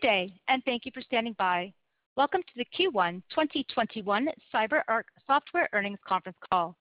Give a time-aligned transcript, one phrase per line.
[0.00, 1.72] Good day, and thank you for standing by.
[2.16, 6.76] Welcome to the Q1 2021 CyberArk Software Earnings Conference Call.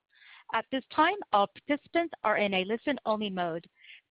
[0.53, 3.67] At this time, all participants are in a listen-only mode.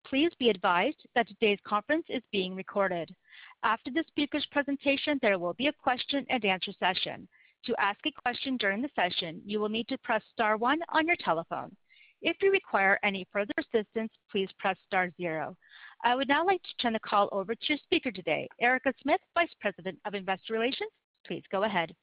[0.06, 3.14] Please be advised that today's conference is being recorded.
[3.62, 7.28] After the speaker's presentation, there will be a question and answer session.
[7.66, 11.06] To ask a question during the session, you will need to press star one on
[11.06, 11.76] your telephone.
[12.22, 15.58] If you require any further assistance, please press star zero.
[16.06, 19.22] I would now like to turn the call over to your speaker today, Erica Smith,
[19.34, 20.90] Vice President of Investor Relations.
[21.26, 21.94] Please go ahead.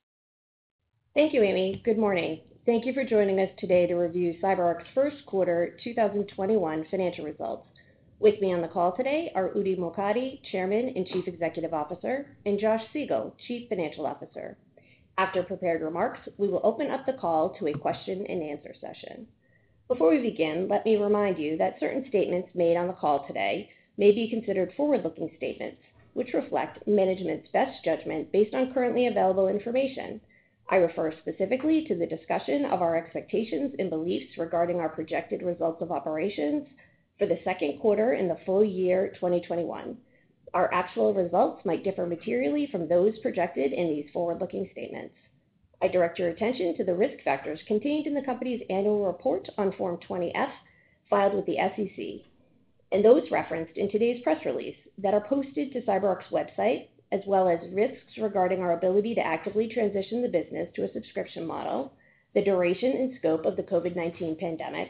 [1.14, 1.84] Thank you, Amy.
[1.86, 2.42] Good morning.
[2.66, 7.68] Thank you for joining us today to review CyberArk's first quarter 2021 financial results.
[8.20, 12.60] With me on the call today are Udi Mokady, Chairman and Chief Executive Officer, and
[12.60, 14.58] Josh Siegel, Chief Financial Officer.
[15.20, 19.28] After prepared remarks, we will open up the call to a question and answer session.
[19.88, 23.70] Before we begin, let me remind you that certain statements made on the call today
[23.98, 25.82] may be considered forward-looking statements,
[26.14, 30.20] which reflect management's best judgment based on currently available information.
[30.70, 35.82] I refer specifically to the discussion of our expectations and beliefs regarding our projected results
[35.82, 36.66] of operations
[37.18, 39.98] for the second quarter and the full year 2021.
[40.54, 45.16] Our actual results might differ materially from those projected in these forward-looking statements.
[45.82, 49.72] I direct your attention to the risk factors contained in the company's annual report on
[49.74, 50.52] Form 20-F
[51.10, 52.31] filed with the SEC,
[52.92, 57.48] and those referenced in today's press release that are posted to CyberArk's website, as well
[57.48, 61.94] as risks regarding our ability to actively transition the business to a subscription model,
[62.34, 64.90] the duration and scope of the COVID-19 pandemic,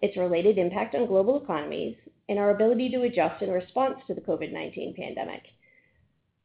[0.00, 1.96] its related impact on global economies,
[2.28, 5.42] and our ability to adjust in response to the COVID-19 pandemic.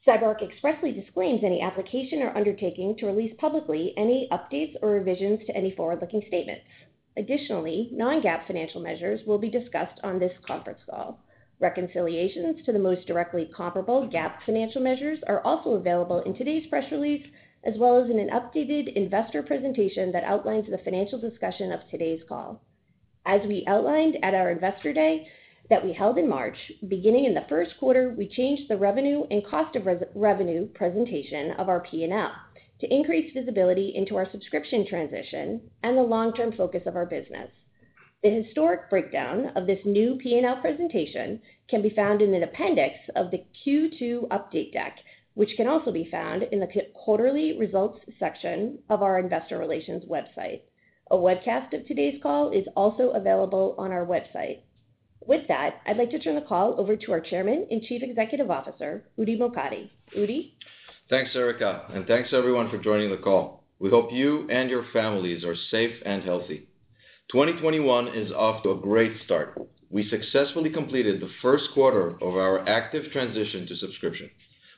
[0.07, 5.55] CyberArk expressly disclaims any application or undertaking to release publicly any updates or revisions to
[5.55, 6.65] any forward-looking statements.
[7.15, 11.19] Additionally, non-GAAP financial measures will be discussed on this conference call.
[11.59, 16.91] Reconciliations to the most directly comparable GAAP financial measures are also available in today's press
[16.91, 17.25] release,
[17.63, 22.21] as well as in an updated investor presentation that outlines the financial discussion of today's
[22.27, 22.61] call.
[23.25, 25.27] As we outlined at our Investor Day
[25.69, 26.57] that we held in March,
[26.87, 31.69] beginning in the first quarter, we changed the revenue and cost of revenue presentation of
[31.69, 32.31] our P&L
[32.83, 37.49] to increase visibility into our subscription transition and the long-term focus of our business.
[38.23, 43.31] The historic breakdown of this new P&L presentation can be found in an appendix of
[43.31, 44.97] the Q2 update deck,
[45.35, 50.61] which can also be found in the quarterly results section of our investor relations website.
[51.11, 54.59] A webcast of today's call is also available on our website.
[55.25, 58.51] With that, I'd like to turn the call over to our Chairman and Chief Executive
[58.51, 59.89] Officer, Udi Mokady.
[60.17, 60.51] Udi?
[61.09, 63.65] Thanks, Erica, and thanks everyone for joining the call.
[63.77, 66.69] We hope you and your families are safe and healthy.
[67.29, 69.59] 2021 is off to a great start.
[69.89, 74.29] We successfully completed the first quarter of our active transition to subscription.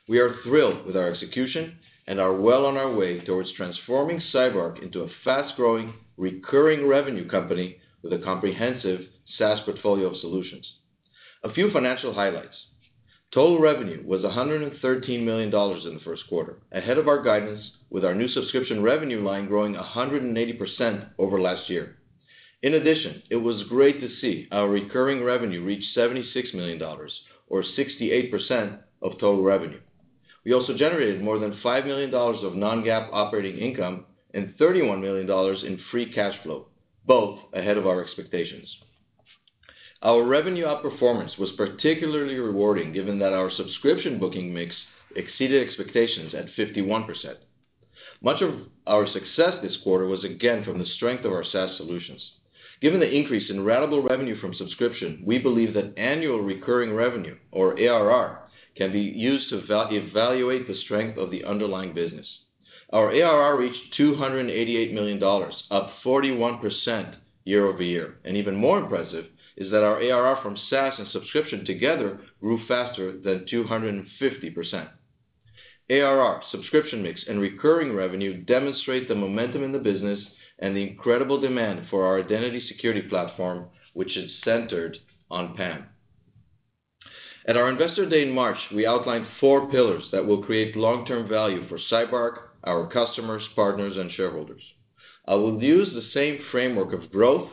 [0.08, 1.78] We are thrilled with our execution
[2.08, 7.76] and are well on our way towards transforming CyberArk into a fast-growing, recurring revenue company
[8.02, 9.02] with a comprehensive
[9.38, 10.68] SaaS portfolio of solutions.
[11.44, 12.56] A few financial highlights.
[13.32, 18.14] Total revenue was $113 million in the first quarter, ahead of our guidance with our
[18.14, 21.96] new subscription revenue line growing 180% over last year.
[22.62, 28.78] In addition, it was great to see our recurring revenue reach $76 million, or 68%
[29.02, 29.80] of total revenue.
[30.44, 35.28] We also generated more than $5 million of non-GAAP operating income and $31 million
[35.66, 36.68] in free cash flow,
[37.04, 38.74] both ahead of our expectations.
[40.02, 44.74] Our revenue outperformance was particularly rewarding given that our subscription booking mix
[45.14, 47.36] exceeded expectations at 51%.
[48.22, 52.32] Much of our success this quarter was again from the strength of our SaaS solutions.
[52.82, 57.78] Given the increase in ratable revenue from subscription, we believe that annual recurring revenue, or
[57.78, 62.26] ARR, can be used to evaluate the strength of the underlying business.
[62.92, 65.22] Our ARR reached $288 million,
[65.70, 67.14] up 41%
[67.44, 68.18] year-over-year.
[68.24, 73.16] And even more impressive is that our ARR from SaaS and subscription together grew faster
[73.18, 74.88] than 250%.
[75.88, 80.20] ARR, subscription mix, and recurring revenue demonstrate the momentum in the business
[80.58, 84.98] and the incredible demand for our identity security platform, which is centered
[85.30, 85.86] on PAM.
[87.48, 91.68] At our Investor Day in March, we outlined four pillars that will create long-term value
[91.68, 94.62] for CyberArk, our customers, partners, and shareholders.
[95.28, 97.48] I will use the same framework of growth,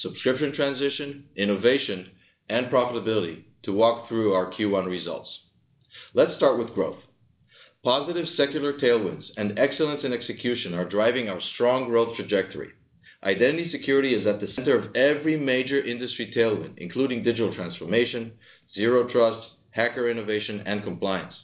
[0.00, 2.10] subscription transition, innovation,
[2.48, 5.28] and profitability to walk through our Q1 results.
[6.14, 6.98] Let's start with growth.
[7.84, 12.70] Positive secular tailwinds and excellence in execution are driving our strong growth trajectory.
[13.24, 18.32] Identity security is at the center of every major industry tailwind, including digital transformation,
[18.74, 21.34] zero trust, hacker innovation, and compliance.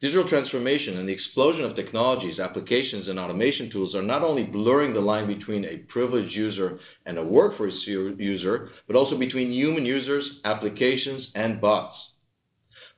[0.00, 4.94] Digital transformation and the explosion of technologies, applications, and automation tools are not only blurring
[4.94, 10.40] the line between a privileged user and a workforce user, but also between human users,
[10.44, 11.96] applications, and bots.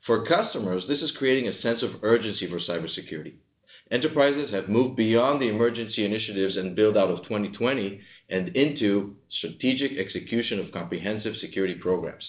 [0.06, 3.34] For customers, this is creating a sense of urgency for cybersecurity.
[3.90, 8.00] Enterprises have moved beyond the emergency initiatives and build-out of 2020
[8.31, 12.25] and into strategic execution of comprehensive security programs.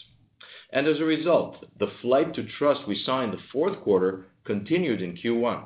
[0.71, 5.01] And As a result, the flight to trust we saw in the fourth quarter continued
[5.01, 5.65] in Q1.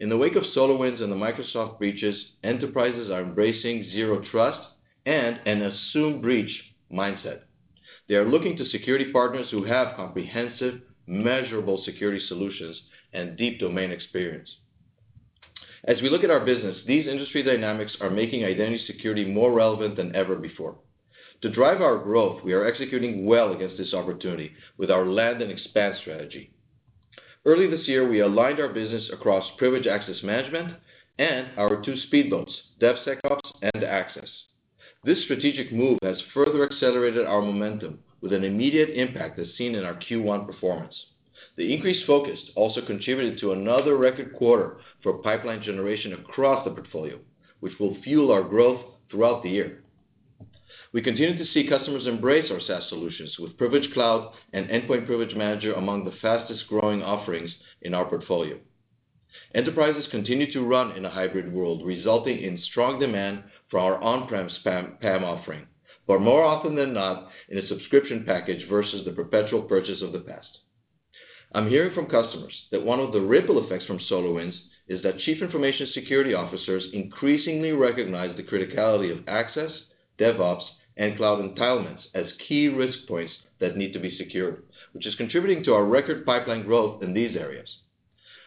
[0.00, 4.60] In the wake of SolarWinds and the Microsoft breaches, enterprises are embracing zero trust
[5.06, 6.50] and an assume breach
[6.92, 7.40] mindset.
[8.08, 12.80] They are looking to security partners who have comprehensive, measurable security solutions
[13.12, 14.50] and deep domain experience.
[15.84, 19.96] As we look at our business, these industry dynamics are making identity security more relevant
[19.96, 20.76] than ever before.
[21.42, 25.52] To drive our growth, we are executing well against this opportunity with our land and
[25.52, 26.53] expand strategy.
[27.46, 30.76] Early this year, we aligned our business across privileged access management
[31.18, 34.30] and our two speedboats, DevSecOps and Access.
[35.04, 39.84] This strategic move has further accelerated our momentum with an immediate impact as seen in
[39.84, 40.94] our Q1 performance.
[41.56, 47.18] The increased focus also contributed to another record quarter for pipeline generation across the portfolio,
[47.60, 48.80] which will fuel our growth
[49.10, 49.83] throughout the year.
[50.94, 55.34] We continue to see customers embrace our SaaS solutions with Privilege Cloud and Endpoint Privilege
[55.34, 57.52] Manager among the fastest-growing offerings
[57.82, 58.60] in our portfolio.
[59.56, 63.42] Enterprises continue to run in a hybrid world, resulting in strong demand
[63.72, 65.66] for our on-prem PAM offering,
[66.06, 70.20] but more often than not, in a subscription package versus the perpetual purchase of the
[70.20, 70.58] past.
[71.52, 74.54] I'm hearing from customers that one of the ripple effects from SolarWinds
[74.86, 79.72] is that chief information security officers increasingly recognize the criticality of access,
[80.20, 80.62] DevOps,
[80.96, 85.64] and cloud entitlements as key risk points that need to be secured, which is contributing
[85.64, 87.78] to our record pipeline growth in these areas.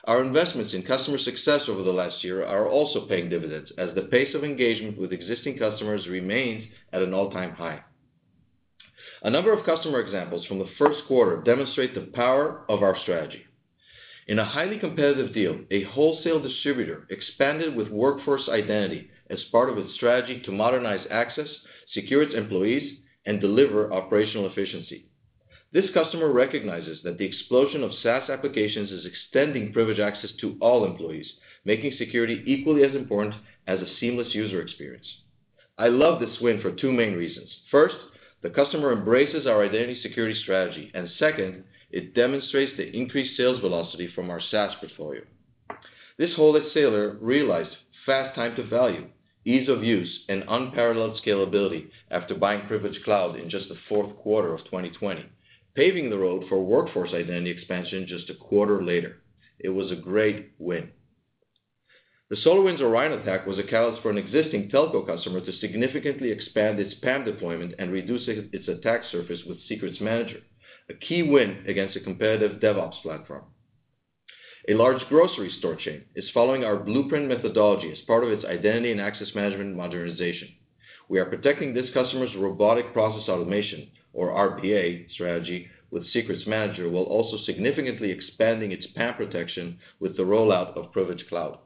[0.06, 4.04] Our investments in customer success over the last year are also paying dividends as the
[4.04, 7.82] pace of engagement with existing customers remains at an all-time high.
[9.24, 13.46] A number of customer examples from the first quarter demonstrate the power of our strategy.
[14.28, 19.78] In a highly competitive deal, a wholesale distributor expanded with Workforce Identity as part of
[19.78, 21.50] its strategy to modernize access,
[21.94, 25.06] secure its employees, and deliver operational efficiency.
[25.74, 30.86] This customer recognizes that the explosion of SaaS applications is extending privileged access to all
[30.86, 31.30] employees,
[31.66, 33.36] making security equally as important
[33.68, 35.06] as a seamless user experience.
[35.78, 37.50] I love this win for two main reasons.
[37.70, 37.96] First,
[38.42, 44.08] the customer embraces our identity security strategy, and second, it demonstrates the increased sales velocity
[44.16, 45.22] from our SaaS portfolio.
[46.18, 47.76] This wholesaler realized
[48.06, 49.08] fast time to value,
[49.48, 54.54] ease of use, and unparalleled scalability after buying Privilege Cloud in just the fourth quarter
[54.54, 55.26] of 2020,
[55.74, 59.22] paving the road for Workforce Identity expansion just a quarter later.
[59.60, 60.90] It was a great win.
[62.30, 66.78] The SolarWinds Orion attack was a catalyst for an existing telco customer to significantly expand
[66.82, 70.42] its PAM deployment and reduce its attack surface with Secrets Manager,
[70.90, 73.46] a key win against a competitive DevOps platform.
[74.70, 78.92] A large grocery store chain is following our blueprint methodology as part of its identity
[78.92, 80.50] and access management modernization.
[81.08, 87.06] We are protecting this customer's robotic process automation, or RPA strategy with Secrets Manager, while
[87.06, 91.60] also significantly expanding its PAM protection with the rollout of Privilege Cloud.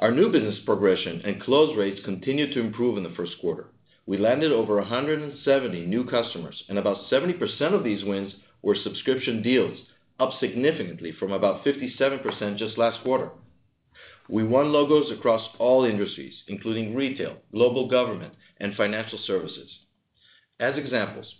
[0.00, 3.68] Our new business progression and close rates continued to improve in the first quarter.
[4.04, 7.38] We landed over 170 new customers, and about 70%
[7.72, 9.78] of these wins were subscription deals,
[10.18, 13.30] up significantly from about 57% just last quarter.
[14.28, 19.70] We won logos across all industries, including retail, global government, and financial services.
[20.58, 21.34] As examples,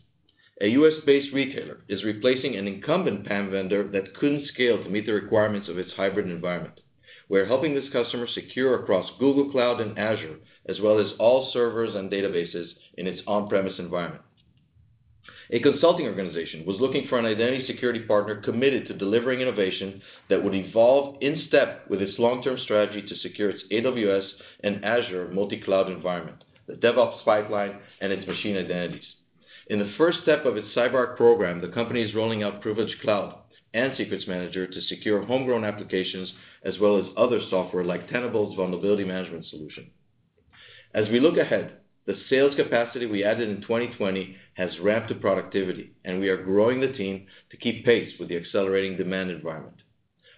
[0.61, 5.12] a U.S.-based retailer is replacing an incumbent PAM vendor that couldn't scale to meet the
[5.12, 6.81] requirements of its hybrid environment.
[7.28, 10.37] We're helping this customer secure across Google Cloud and Azure,
[10.69, 14.23] as well as all servers and databases in its on-premise environment.
[15.51, 20.43] A consulting organization was looking for an identity security partner committed to delivering innovation that
[20.43, 24.27] would evolve in step with its long-term strategy to secure its AWS
[24.63, 29.05] and Azure multi-cloud environment, the DevOps pipeline, and its machine identities.
[29.67, 33.37] In the first step of its CyberArk program, the company is rolling out Privilege Cloud
[33.75, 36.33] and Secrets Manager to secure homegrown applications
[36.65, 39.91] as well as other software like Tenable's vulnerability management solution.
[40.95, 45.93] As we look ahead, the sales capacity we added in 2020 has ramped to productivity,
[46.05, 49.77] and we are growing the team to keep pace with the accelerating demand environment.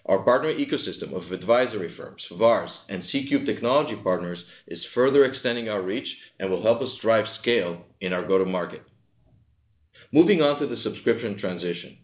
[0.06, 5.82] Our partner ecosystem of advisory firms, VARs, and C3 technology partners is further extending our
[5.82, 6.06] reach
[6.38, 8.82] and will help us drive scale in our go-to-market.
[10.12, 11.98] Moving on to the subscription transition.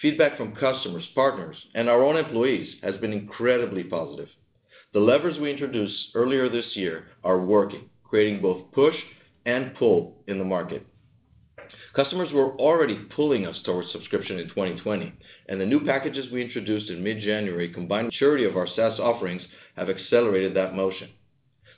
[0.00, 4.28] Feedback from customers, partners, and our own employees has been incredibly positive.
[4.94, 8.94] The levers we introduced earlier this year are working, creating both push
[9.46, 10.86] and pull in the market.
[11.96, 15.14] Customers were already pulling us towards subscription in 2020,
[15.48, 19.40] and the new packages we introduced in mid-January, combined with maturity of our SaaS offerings,
[19.78, 21.08] have accelerated that motion.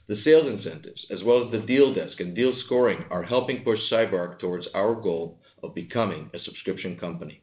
[0.08, 3.78] The sales incentives, as well as the deal desk and deal scoring, are helping push
[3.88, 7.42] CyberArk towards our goal of becoming a subscription company.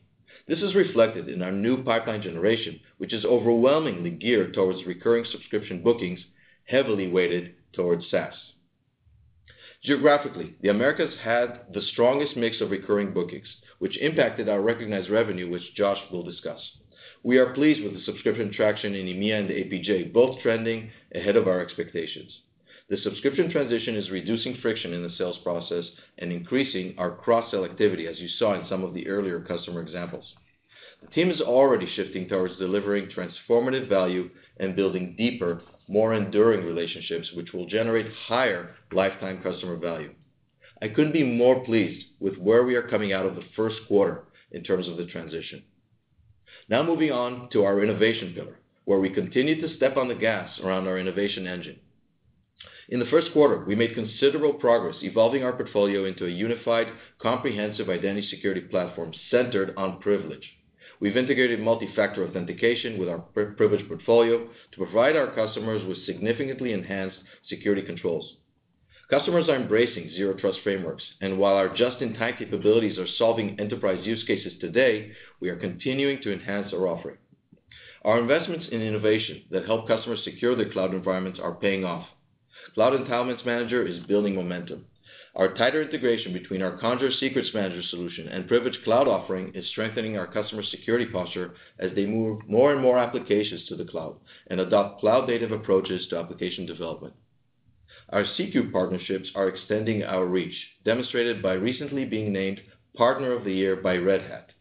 [0.49, 5.81] This is reflected in our new pipeline generation, which is overwhelmingly geared towards recurring subscription
[5.81, 6.19] bookings,
[6.65, 8.33] heavily weighted towards SaaS.
[9.83, 13.47] Geographically, the Americas had the strongest mix of recurring bookings,
[13.79, 16.59] which impacted our recognized revenue, which Josh will discuss.
[17.23, 21.47] We are pleased with the subscription traction in EMEA and APJ, both trending ahead of
[21.47, 22.31] our expectations.
[22.89, 25.85] The subscription transition is reducing friction in the sales process
[26.19, 30.25] and increasing our cross-sell activity, as you saw in some of the earlier customer examples.
[31.01, 37.29] The team is already shifting towards delivering transformative value and building deeper, more enduring relationships,
[37.35, 40.13] which will generate higher lifetime customer value.
[40.81, 44.23] I couldn't be more pleased with where we are coming out of the first quarter
[44.51, 45.63] in terms of the transition.
[46.69, 50.49] Now moving on to our innovation pillar, where we continue to step on the gas
[50.63, 51.79] around our innovation engine.
[52.87, 56.87] In the first quarter, we made considerable progress evolving our portfolio into a unified,
[57.21, 60.49] comprehensive identity security platform centered on privilege.
[61.01, 67.17] We've integrated multi-factor authentication with our privilege portfolio to provide our customers with significantly enhanced
[67.49, 68.35] security controls.
[69.09, 74.23] Customers are embracing zero trust frameworks, and while our just-in-time capabilities are solving enterprise use
[74.25, 77.17] cases today, we are continuing to enhance our offering.
[78.05, 82.05] Our investments in innovation that help customers secure their cloud environments are paying off.
[82.75, 84.85] Cloud Entitlements Manager is building momentum.
[85.33, 90.17] Our tighter integration between our Conjur Secrets Manager solution and Privilege Cloud offering is strengthening
[90.17, 94.59] our customer security posture as they move more and more applications to the cloud and
[94.59, 97.13] adopt cloud-native approaches to application development.
[98.09, 102.59] Our C3 partnerships are extending our reach, demonstrated by recently being named
[102.97, 104.51] Partner of the Year by Red Hat.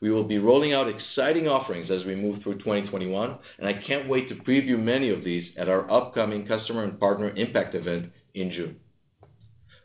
[0.00, 4.08] We will be rolling out exciting offerings as we move through 2021, and I can't
[4.08, 8.52] wait to preview many of these at our upcoming Customer and Partner Impact event in
[8.52, 8.76] June.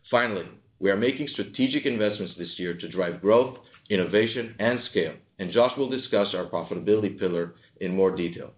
[0.10, 0.48] Finally,
[0.80, 3.58] we are making strategic investments this year to drive growth,
[3.90, 8.52] innovation, and scale, and Josh will discuss our profitability pillar in more detail.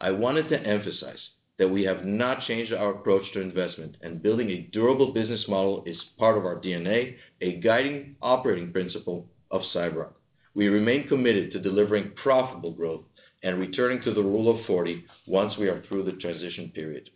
[0.00, 1.20] I wanted to emphasize
[1.58, 5.84] that we have not changed our approach to investment, and building a durable business model
[5.86, 10.14] is part of our DNA, a guiding operating principle of CyberArk.
[10.54, 13.04] We remain committed to delivering profitable growth
[13.44, 17.10] and returning to the Rule of 40 once we are through the transition period.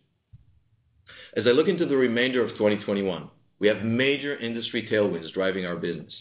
[1.36, 5.76] As I look into the remainder of 2021, we have major industry tailwinds driving our
[5.76, 6.12] business.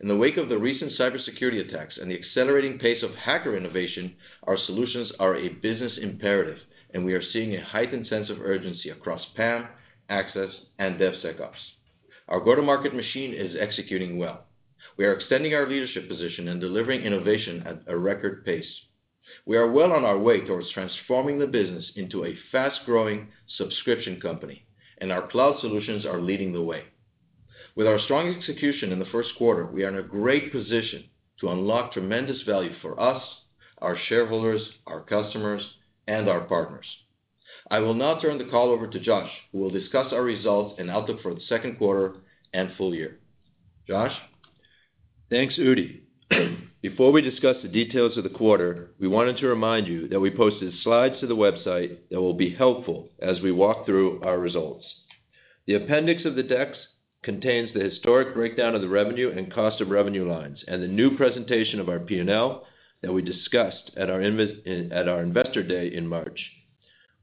[0.00, 4.16] In the wake of the recent cybersecurity attacks and the accelerating pace of hacker innovation,
[4.44, 6.58] our solutions are a business imperative,
[6.94, 9.68] and we are seeing a heightened sense of urgency across PAM,
[10.08, 11.52] access, and DevSecOps.
[12.28, 14.46] Our go-to-market machine is executing well.
[14.96, 18.70] We are extending our leadership position and delivering innovation at a record pace.
[19.46, 24.64] We are well on our way towards transforming the business into a fast-growing subscription company,
[25.00, 26.84] and our cloud solutions are leading the way.
[27.76, 31.04] With our strong execution in the first quarter, we are in a great position
[31.40, 33.22] to unlock tremendous value for us,
[33.78, 35.62] our shareholders, our customers,
[36.06, 36.86] and our partners.
[37.70, 40.90] I will now turn the call over to Josh, who will discuss our results and
[40.90, 42.16] outlook for the second quarter
[42.52, 43.18] and full year.
[43.86, 44.16] Josh?
[45.30, 46.00] Thanks, Udi.
[46.82, 50.30] Before we discuss the details of the quarter, we wanted to remind you that we
[50.30, 54.86] posted slides to the website that will be helpful as we walk through our results.
[55.66, 56.78] The appendix of the decks
[57.22, 61.18] contains the historic breakdown of the revenue and cost of revenue lines and the new
[61.18, 62.66] presentation of our P&L
[63.02, 66.50] that we discussed at our Investor Day in March.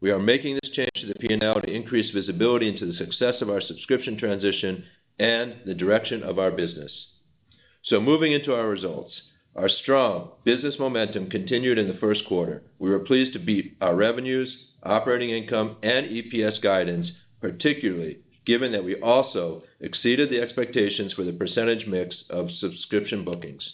[0.01, 3.49] We are making this change to the P&L to increase visibility into the success of
[3.49, 4.83] our subscription transition
[5.17, 6.91] and the direction of our business.
[7.85, 9.13] So moving into our results.
[9.57, 12.61] Our strong business momentum continued in the first quarter.
[12.77, 17.09] We were pleased to beat our revenues, operating income, and EPS guidance,
[17.41, 23.67] particularly given that we also exceeded the expectations for the percentage mix of subscription bookings.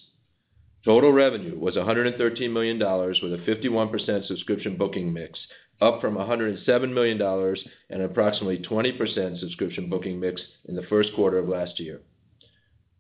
[0.86, 5.38] Total revenue was $113 million with a 51% subscription booking mix,
[5.82, 7.22] up from $107 million
[7.90, 12.02] and approximately 20% subscription booking mix in the first quarter of last year.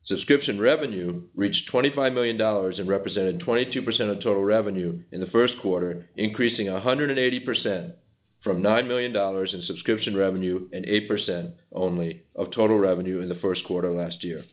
[0.05, 6.10] Subscription revenue reached $25 million and represented 22% of total revenue in the first quarter,
[6.17, 7.93] increasing 180%
[8.43, 13.63] from $9 million in subscription revenue and 8% only of total revenue in the first
[13.65, 14.43] quarter last year.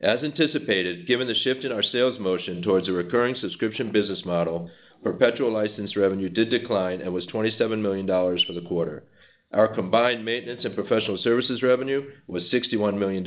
[0.00, 4.70] As anticipated, given the shift in our sales motion towards a recurring subscription business model,
[5.04, 9.04] perpetual license revenue did decline and was $27 million for the quarter.
[9.52, 13.24] Our combined maintenance and professional services revenue was $61 million,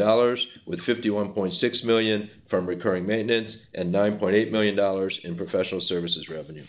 [0.65, 6.65] with 51.6 million from recurring maintenance and $9.8 million in professional services revenue.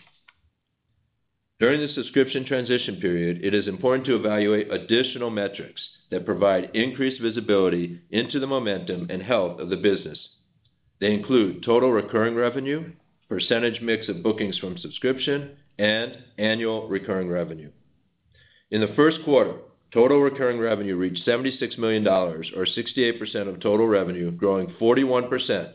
[1.57, 5.81] During the subscription transition period, it is important to evaluate additional metrics
[6.11, 10.19] that provide increased visibility into the momentum and health of the business.
[10.99, 12.91] They include total recurring revenue,
[13.29, 17.71] percentage mix of bookings from subscription, and annual recurring revenue.
[18.71, 19.57] In the first quarter,
[19.93, 25.71] total recurring revenue reached $76 million, or 68% of total revenue, growing 41%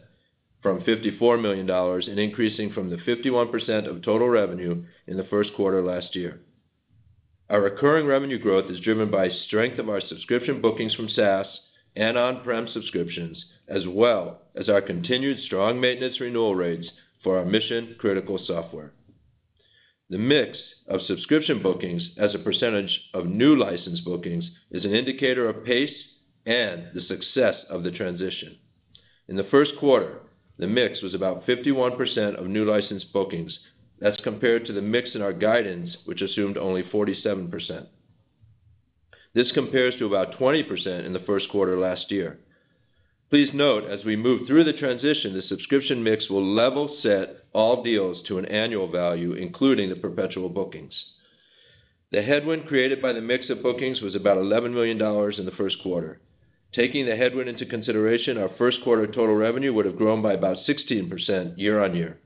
[0.62, 5.82] from $54 million and increasing from the 51% of total revenue in the first quarter
[5.82, 6.40] last year.
[7.48, 11.46] Our recurring revenue growth is driven by strength of our subscription bookings from SaaS
[11.96, 16.88] and on-prem subscriptions, as well as our continued strong maintenance renewal rates
[17.24, 18.92] for our mission-critical software.
[20.10, 25.48] The mix of subscription bookings as a percentage of new license bookings is an indicator
[25.48, 25.94] of pace
[26.44, 28.56] and the success of the transition.
[29.28, 30.22] In the first quarter,
[30.58, 33.56] the mix was about 51% of new license bookings.
[34.00, 37.86] That's compared to the mix in our guidance, which assumed only 47%.
[39.32, 42.40] This compares to about 20% in the first quarter last year.
[43.30, 47.80] Please note, as we move through the transition, the subscription mix will level set all
[47.80, 50.92] deals to an annual value, including the perpetual bookings.
[52.10, 55.00] The headwind created by the mix of bookings was about $11 million
[55.38, 56.20] in the first quarter.
[56.72, 60.58] Taking the headwind into consideration, our first quarter total revenue would have grown by about
[60.68, 62.18] 16% year-on-year.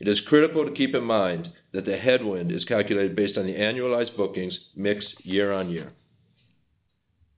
[0.00, 3.54] It is critical to keep in mind that the headwind is calculated based on the
[3.54, 5.92] annualized bookings mix year-on-year.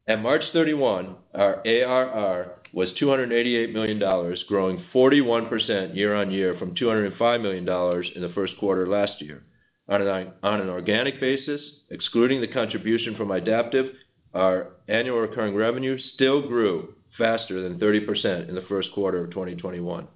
[0.08, 3.98] At March 31, our ARR was $288 million,
[4.46, 7.68] growing 41% year-on-year from $205 million
[8.14, 9.42] in the first quarter last year.
[9.88, 11.60] On an organic basis,
[11.90, 13.86] excluding the contribution from Idaptive,
[14.32, 20.06] our annual recurring revenue still grew faster than 30% in the first quarter of 2021.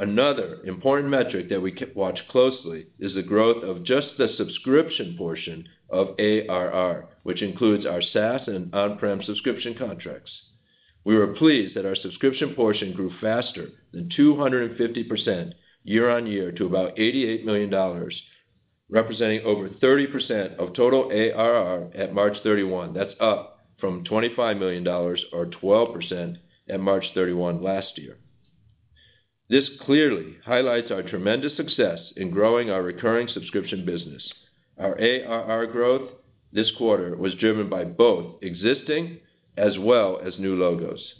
[0.00, 5.68] Another important metric that we watch closely is the growth of just the subscription portion
[5.90, 10.30] of ARR, which includes our SaaS and on-prem subscription contracts.
[11.04, 15.52] We were pleased that our subscription portion grew faster than 250%
[15.84, 18.10] year-on-year to about $88 million,
[18.88, 22.94] representing over 30% of total ARR at March 31.
[22.94, 26.36] That's up from $25 million or 12%
[26.70, 28.16] at March 31 last year.
[29.50, 34.22] This clearly highlights our tremendous success in growing our recurring subscription business.
[34.78, 36.08] Our ARR growth
[36.52, 39.18] this quarter was driven by both existing
[39.56, 41.14] as well as new logos.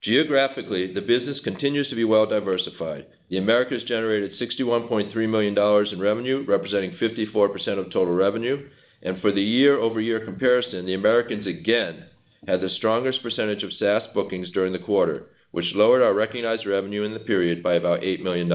[0.00, 3.06] Geographically, the business continues to be well diversified.
[3.30, 5.58] The Americas generated $61.3 million
[5.92, 8.68] in revenue, representing 54% of total revenue.
[9.02, 12.04] And for the year-over-year comparison, the Americas again
[12.46, 17.04] had the strongest percentage of SaaS bookings during the quarter, which lowered our recognized revenue
[17.04, 18.48] in the period by about $8 million.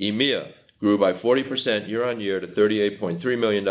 [0.00, 3.64] EMEA grew by 40% year-on-year to $38.3 million.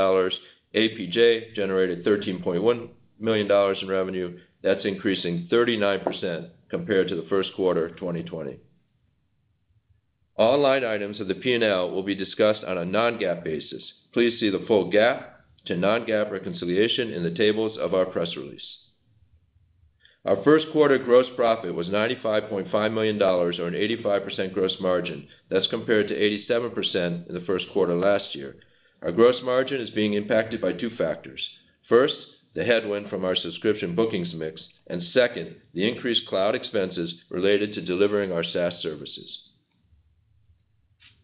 [0.76, 4.38] APJ generated $13.1 million in revenue.
[4.62, 8.60] That's increasing 39% compared to the first quarter of 2020.
[10.36, 13.84] All line items of the P&L will be discussed on a non-GAAP basis.
[14.12, 15.24] Please see the full GAAP
[15.68, 18.68] to non-GAAP reconciliation in the tables of our press release.
[20.28, 25.26] Our first quarter gross profit was $95.5 million, or an 85% gross margin.
[25.50, 26.16] That's compared to
[26.50, 28.58] 87% in the first quarter last year.
[29.02, 31.48] Our gross margin is being impacted by two factors.
[31.88, 32.16] First,
[32.56, 37.82] the headwind from our subscription bookings mix, and second, the increased cloud expenses related to
[37.82, 39.40] delivering our SaaS services.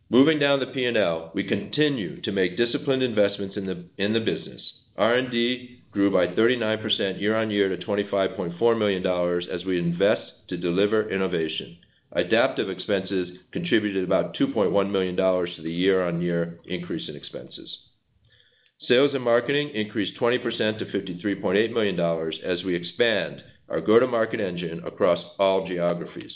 [0.09, 4.61] Moving down the P&L, we continue to make disciplined investments in the business.
[4.95, 9.06] R&D grew by 39% year-on-year to $25.4 million
[9.51, 11.77] as we invest to deliver innovation.
[12.15, 17.77] Idaptive expenses contributed about $2.1 million to the year-on-year increase in expenses.
[18.88, 21.99] Sales and marketing increased 20% to $53.8 million
[22.43, 26.34] as we expand our go-to-market engine across all geographies.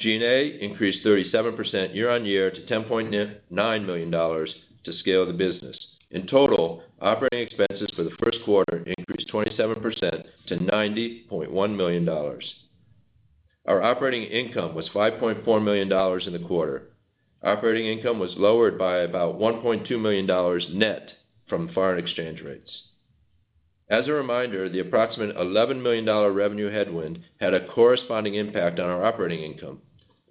[0.00, 5.78] G&A increased 37% year-on-year to $10.9 million to scale the business.
[6.14, 12.08] In total, operating expenses for the first quarter increased 27% to $90.1 million.
[13.66, 16.90] Our operating income was $5.4 million in the quarter.
[17.42, 21.10] Operating income was lowered by about $1.2 million net
[21.48, 22.70] from foreign exchange rates.
[23.90, 29.04] As a reminder, the approximate $11 million revenue headwind had a corresponding impact on our
[29.04, 29.80] operating income.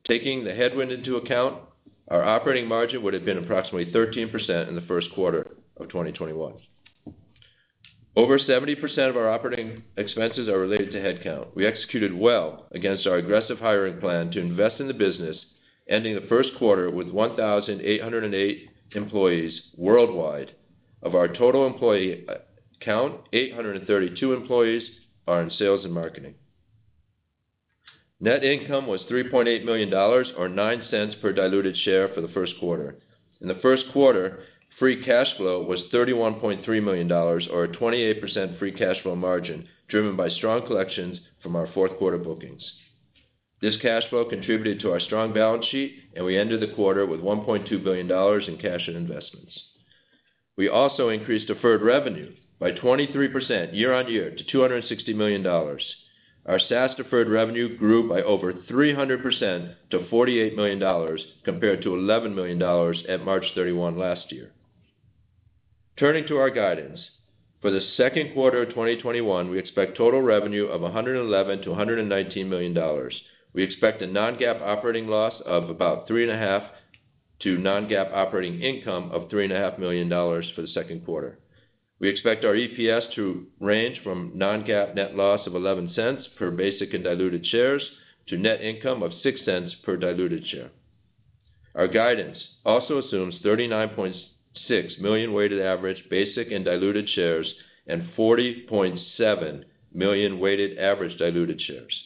[0.07, 1.61] Taking the headwind into account,
[2.07, 5.45] our operating margin would have been approximately 13% in the first quarter
[5.77, 6.53] of 2021.
[8.15, 11.55] Over 70% of our operating expenses are related to headcount.
[11.55, 15.37] We executed well against our aggressive hiring plan to invest in the business,
[15.89, 20.51] ending the first quarter with 1,808 employees worldwide.
[21.01, 22.25] Of our total employee
[22.81, 24.83] count, 832 employees
[25.27, 26.35] are in sales and marketing.
[28.19, 32.99] Net income was $3.8 million or $0.09 per diluted share for the first quarter.
[33.41, 34.43] In the first quarter,
[34.83, 40.27] free cash flow was $31.3 million or a 28% free cash flow margin, driven by
[40.27, 42.61] strong collections from our fourth quarter bookings.
[43.61, 47.21] This cash flow contributed to our strong balance sheet, and we ended the quarter with
[47.21, 49.57] $1.2 billion in cash and investments.
[50.57, 55.47] We also increased deferred revenue by 23% year-on-year to $260 million.
[55.47, 62.61] Our SaaS deferred revenue grew by over 300% to $48 million compared to $11 million
[63.07, 64.51] at March 31 last year.
[65.95, 66.99] Turning to our guidance.
[67.61, 73.09] For the second quarter of 2021, we expect total revenue of $111 million-$119 million.
[73.53, 76.61] We expect a non-GAAP operating loss of about $3.5 million
[77.41, 81.37] to non-GAAP operating income of $3.5 million for the second quarter.
[81.99, 87.03] We expect our EPS to range from non-GAAP net loss of $0.11 per basic and
[87.03, 87.87] diluted shares
[88.29, 90.71] to net income of $0.06 per diluted share.
[91.75, 94.15] Our guidance also assumes 39.6
[94.99, 97.53] million weighted average basic and diluted shares
[97.87, 99.63] and 40.7
[99.93, 102.01] million weighted average diluted shares.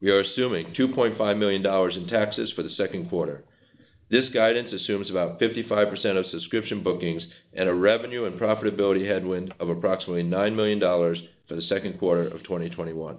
[0.00, 3.44] We are assuming $2.5 million in taxes for the second quarter.
[4.10, 9.68] This guidance assumes about 55% of subscription bookings and a revenue and profitability headwind of
[9.68, 13.18] approximately $9 million for the second quarter of 2021.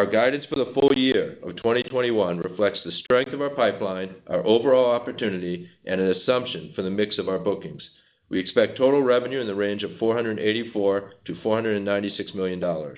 [0.00, 4.42] Our guidance for the full year of 2021 reflects the strength of our pipeline, our
[4.46, 7.82] overall opportunity, and an assumption for the mix of our bookings.
[8.30, 12.96] We expect total revenue in the range of $484 million-$496 million.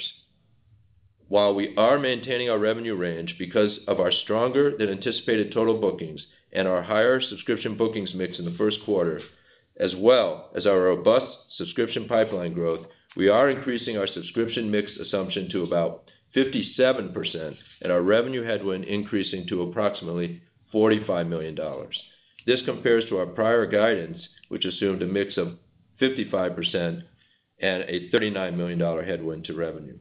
[1.26, 6.24] While we are maintaining our revenue range because of our stronger than anticipated total bookings
[6.52, 9.20] and our higher subscription bookings mix in the first quarter,
[9.76, 12.86] as well as our robust subscription pipeline growth,
[13.16, 16.04] we are increasing our subscription mix assumption to about
[16.36, 20.40] 57% and our revenue headwind increasing to approximately
[20.72, 21.58] $45 million.
[22.46, 24.18] This compares to our prior guidance,
[24.48, 25.58] which assumed a mix of
[26.00, 27.02] 55%
[27.60, 29.98] and a $39 million headwind to revenue.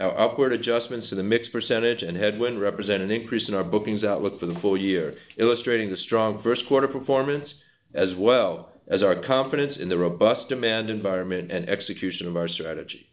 [0.00, 4.04] Our upward adjustments to the mix percentage and headwind represent an increase in our bookings
[4.04, 7.48] outlook for the full year, illustrating the strong first quarter performance,
[7.94, 13.08] as well as our confidence in the robust demand environment and execution of our strategy.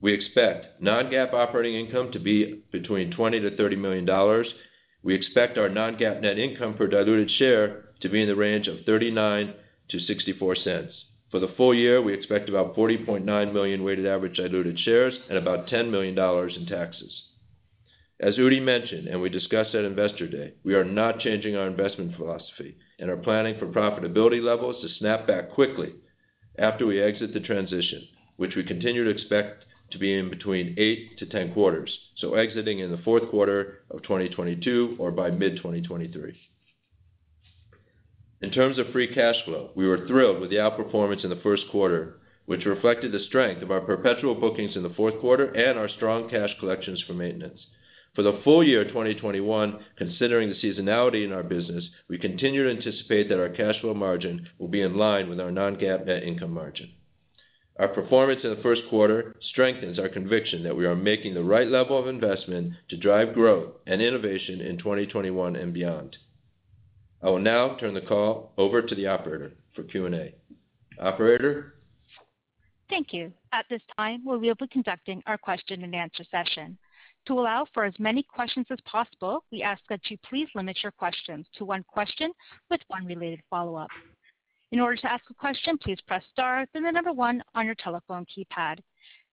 [0.00, 4.44] We expect non-GAAP operating income to be between $20 million-$30 million.
[5.02, 8.78] We expect our non-GAAP net income per diluted share to be in the range of
[8.86, 10.90] $0.39-$0.64.
[11.30, 15.68] For the full year, we expect about 40.9 million weighted average diluted shares and about
[15.68, 17.22] $10 million in taxes.
[18.18, 22.16] As Udi mentioned, and we discussed at Investor Day, we are not changing our investment
[22.16, 25.94] philosophy and are planning for profitability levels to snap back quickly
[26.58, 31.18] after we exit the transition, which we continue to expect to be in between eight
[31.18, 36.34] to ten quarters, so exiting in the fourth quarter of 2022 or by mid-2023.
[38.42, 41.64] In terms of free cash flow, we were thrilled with the outperformance in the first
[41.70, 45.88] quarter, which reflected the strength of our perpetual bookings in the fourth quarter and our
[45.88, 47.60] strong cash collections for maintenance.
[48.16, 53.28] For the full year 2021, considering the seasonality in our business, we continue to anticipate
[53.28, 56.90] that our cash flow margin will be in line with our non-GAAP net income margin.
[57.80, 61.66] Our performance in the first quarter strengthens our conviction that we are making the right
[61.66, 66.18] level of investment to drive growth and innovation in 2021 and beyond.
[67.22, 70.34] I will now turn the call over to the operator for Q&A.
[71.00, 71.76] Operator?
[72.90, 73.32] Thank you.
[73.54, 76.76] At this time, we will be conducting our question and answer session.
[77.28, 80.92] To allow for as many questions as possible, we ask that you please limit your
[80.92, 82.32] questions to one question
[82.70, 83.88] with one related follow-up.
[84.72, 87.74] In order to ask a question, please press star, then the number one on your
[87.74, 88.78] telephone keypad.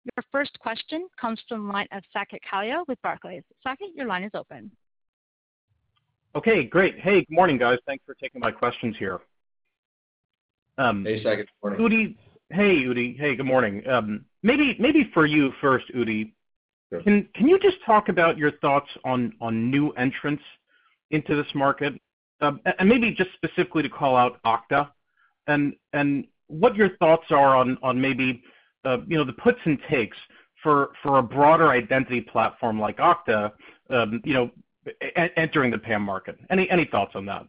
[0.03, 3.43] Your first question comes from the line of Saket Kalia with Barclays.
[3.65, 4.71] Saket, your line is open.
[6.35, 6.99] Okay, great.
[6.99, 7.77] Hey, good morning, guys.
[7.85, 9.19] Thanks for taking my questions here.
[10.77, 11.45] Hey, Saket.
[11.61, 12.17] Good morning.
[12.49, 12.55] Udi.
[12.55, 13.17] Hey, Udi.
[13.17, 13.83] Hey, good morning.
[14.43, 16.33] Maybe for you first, Udi.
[16.89, 17.01] Sure.
[17.03, 20.43] Can you just talk about your thoughts on new entrants
[21.11, 21.93] into this market?
[22.41, 24.89] Um and maybe just specifically to call out Okta.
[26.47, 28.43] What your thoughts are on maybe,
[28.85, 30.17] uh, you know, the puts and takes
[30.63, 33.51] for a broader identity platform like Okta,
[33.89, 34.51] um, you know,
[35.37, 36.37] entering the PAM market.
[36.49, 37.45] Any thoughts on that?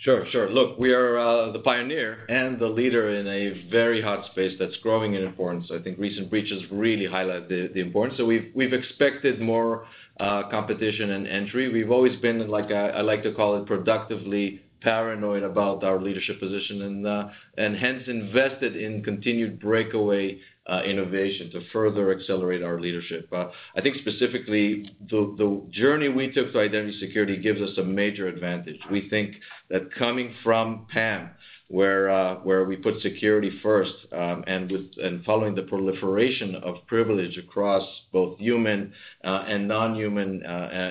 [0.00, 0.48] Sure, sure.
[0.48, 4.76] Look, we are uh, the pioneer and the leader in a very hot space that's
[4.76, 5.72] growing in importance.
[5.72, 8.16] I think recent breaches really highlight the importance.
[8.16, 9.86] So we've expected more
[10.20, 11.72] uh, competition and entry.
[11.72, 16.82] We've always been, like, I like to call it, productively paranoid about our leadership position
[16.82, 20.38] and uh, hence invested in continued breakaway
[20.68, 23.26] uh, innovation to further accelerate our leadership.
[23.32, 28.28] Uh, I think specifically, the journey we took to identity security gives us a major
[28.28, 28.78] advantage.
[28.90, 29.36] We think
[29.70, 31.30] that coming from PAM,
[31.68, 37.36] where uh where we put security first, and with and following the proliferation of privilege
[37.36, 40.42] across both human and non-human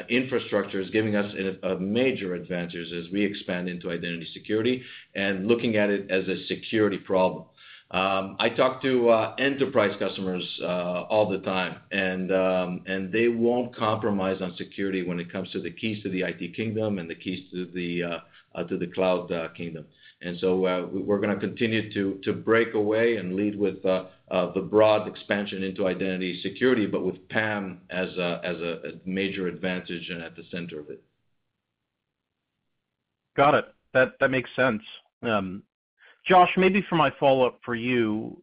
[0.10, 4.84] infrastructure, is giving us a major advantage as we expand into identity security
[5.16, 7.46] and looking at it as a security problem.
[7.90, 14.56] I talk to enterprise customers all the time, and um and they won't compromise on
[14.58, 17.66] security when it comes to the keys to the IT kingdom and the keys to
[17.74, 18.18] the uh
[18.54, 19.86] uh to the cloud kingdom.
[20.22, 21.92] And so, uh, we're gonna continue
[22.24, 27.06] to break away and lead with uh, uh, the broad expansion into identity security, but
[27.06, 31.04] with PAM as a major advantage and at the center of it.
[33.36, 33.66] Got it.
[33.94, 34.82] That makes sense.
[35.22, 35.64] Um,
[36.26, 38.42] Josh, maybe for my follow-up for you,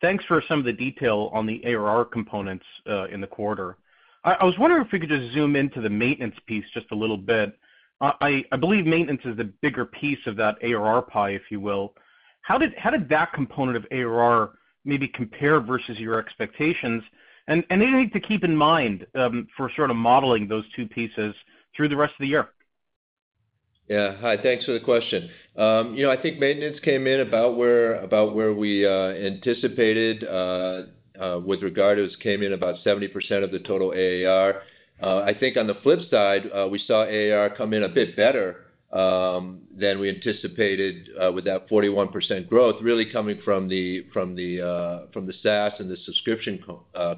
[0.00, 2.64] thanks for some of the detail on the ARR components
[3.12, 3.76] in the quarter.
[4.24, 7.18] I was wondering if we could just zoom into the maintenance piece just a little
[7.18, 7.58] bit.
[8.00, 11.94] I believe maintenance is the bigger piece of that ARR pie, if you will.
[12.42, 12.74] How did
[13.08, 14.50] that component of ARR
[14.84, 17.02] maybe compare versus your expectations?
[17.46, 21.34] And anything to keep in mind um, for sort of modeling those two pieces
[21.76, 22.48] through the rest of the year?
[23.88, 24.16] Yeah.
[24.20, 25.28] Hi, thanks for the question.
[25.56, 30.24] Um, you know, I think maintenance came in about where about where we uh, anticipated
[30.24, 30.82] uh,
[31.20, 33.10] uh, with regard to it came in about 70%
[33.44, 34.62] of the total ARR.
[35.02, 38.16] Uh, I think on the flip side, uh, we saw ARR come in a bit
[38.16, 44.36] better um, than we anticipated uh, with that 41% growth, really coming from the from
[44.36, 46.62] the uh from the SaaS and the subscription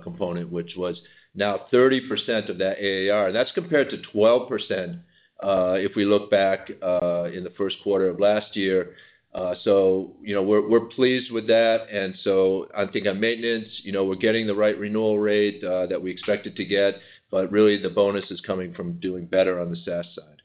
[0.02, 0.98] component, which was
[1.34, 3.30] now 30% of that ARR.
[3.30, 5.00] That's compared to 12%,
[5.82, 8.94] if we look back in the first quarter of last year.
[9.62, 11.88] So, you know, we're we're pleased with that.
[11.92, 16.00] And so I think on maintenance, you know, we're getting the right renewal rate that
[16.00, 16.94] we expected to get,
[17.30, 20.42] but really, the bonus is coming from doing better on the SaaS side.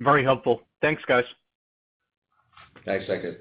[0.00, 0.62] Very helpful.
[0.80, 1.24] Thanks, guys.
[2.84, 3.36] Thanks, Saket.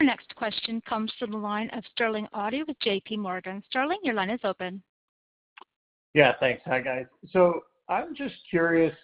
[0.00, 3.64] Our next question comes from the line of Sterling Auty with JPMorgan.
[3.66, 4.82] Sterling, your line is open.
[6.14, 6.62] Yeah, thanks.
[6.64, 7.06] Hi, guys.
[7.30, 8.94] So I'm just curious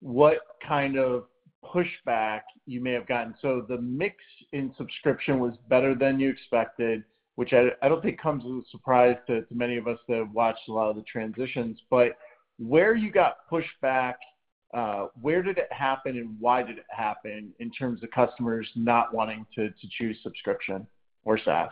[0.00, 1.26] what kind of
[1.64, 3.34] pushback you may have gotten.
[3.40, 4.16] So the mix
[4.52, 7.04] in subscription was better than you expected,
[7.36, 10.68] which I don't think comes as a surprise to many of us that have watched
[10.68, 11.78] a lot of the transitions.
[11.90, 12.16] But
[12.58, 14.14] where you got pushback,
[14.74, 19.14] uh, where did it happen, and why did it happen in terms of customers not
[19.14, 20.86] wanting to to choose subscription
[21.24, 21.70] or SaaS?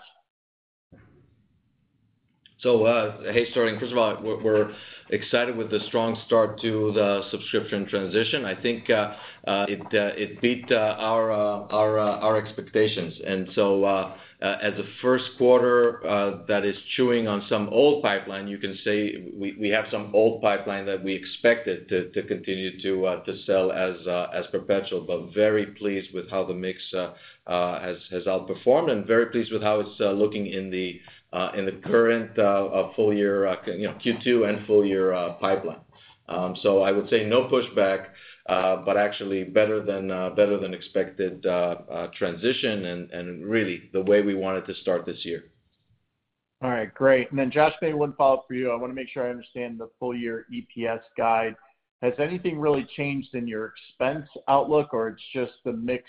[2.60, 3.78] So, uh, hey, Sterling.
[3.78, 4.72] First of all, we're
[5.10, 8.46] excited with the strong start to the subscription transition.
[8.46, 13.14] I think uh, uh, it it beat our our expectations.
[13.26, 18.48] And so, Uh, as a first quarter uh, that is chewing on some old pipeline,
[18.48, 23.06] you can say we have some old pipeline that we expected to to continue to
[23.06, 27.12] uh to sell as uh as perpetual, but very pleased with how the mix uh,
[27.46, 31.00] has has outperformed, and very pleased with how it's looking in the
[31.32, 32.34] uh in the current
[32.96, 35.83] full year, you know, Q2 and full year pipeline.
[36.28, 38.06] Um, so I would say no pushback,
[38.48, 44.00] uh, but actually better than uh better than expected uh, uh, transition and really the
[44.00, 45.44] way we wanted to start this year.
[46.62, 47.30] All right, great.
[47.30, 48.70] And then, Josh, maybe one follow-up for you.
[48.70, 51.56] I wanna make sure I understand the full year EPS guide.
[52.00, 56.04] Has anything really changed in your expense outlook, or it's just the mix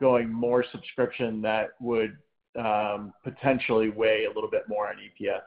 [0.00, 2.16] going more subscription that would
[2.56, 5.42] um, potentially weigh a little bit more on EPS?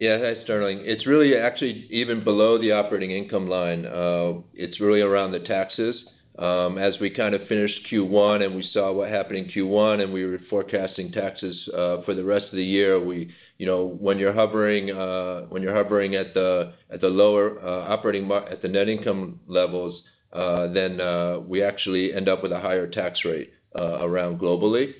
[0.00, 0.18] Yeah.
[0.18, 0.80] Hi, Sterling.
[0.82, 3.86] It's really actually even below the operating income line.
[3.86, 5.94] Uh, it's really around the taxes.
[6.36, 10.12] Um, as we kind of finished Q1, and we saw what happened in Q1, and
[10.12, 14.18] we were forecasting taxes uh, for the rest of the year, we, you know, when
[14.18, 18.68] you're hovering uh when you're hovering at the at the lower uh, operating at the
[18.68, 20.02] net income levels,
[20.32, 20.98] then
[21.48, 24.92] we actually end up with a higher tax rate around globally.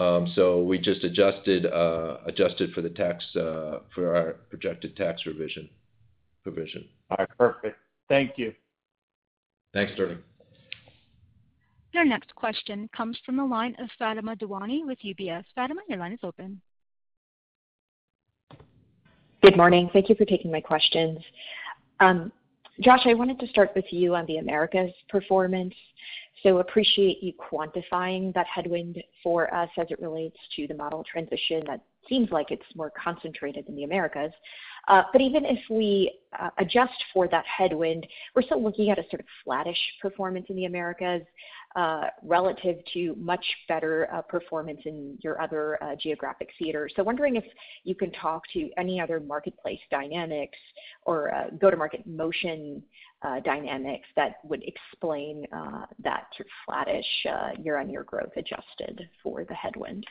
[0.00, 2.16] Um, so we just adjusted uh,
[2.74, 5.68] for the tax uh, for our projected tax revision
[6.42, 6.88] provision.
[7.10, 7.76] All right, perfect.
[8.08, 8.54] Thank you.
[9.74, 10.18] Thanks, Sterling.
[11.92, 15.44] Your next question comes from the line of Fatima Boolani with UBS.
[15.54, 16.60] Fatima, your line is open.
[19.42, 19.90] Good morning.
[19.92, 21.18] Thank you for taking my questions.
[21.98, 22.32] Um,
[22.80, 25.74] Josh, I wanted to start with you on the Americas performance.
[26.42, 31.62] So appreciate you quantifying that headwind for us as it relates to the model transition.
[31.66, 34.32] That seems like it's more concentrated in the Americas.
[34.88, 39.02] Uh, but even if we uh, adjust for that headwind, we're still looking at a
[39.10, 41.22] sort of flattish performance in the Americas,
[41.76, 46.92] Uh, relative to much better uh, performance in your other uh, geographic theaters.
[46.96, 47.44] So wondering if
[47.84, 50.58] you can talk to any other marketplace dynamics
[51.04, 52.82] or go-to-market motion
[53.44, 55.46] dynamics that would explain
[56.02, 57.06] that sort of flattish
[57.62, 60.04] year-on-year growth adjusted for the headwind.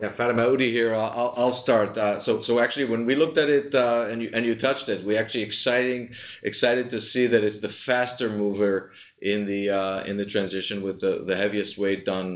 [0.00, 0.92] Yeah, Fatima, Udi here.
[0.92, 1.96] I'll start.
[1.96, 5.42] Uh, so actually, when we looked at it, uh, and you touched it, we're actually
[5.42, 8.90] excited to see that it's the faster mover
[9.22, 12.34] in the uh, transition with the heaviest weight on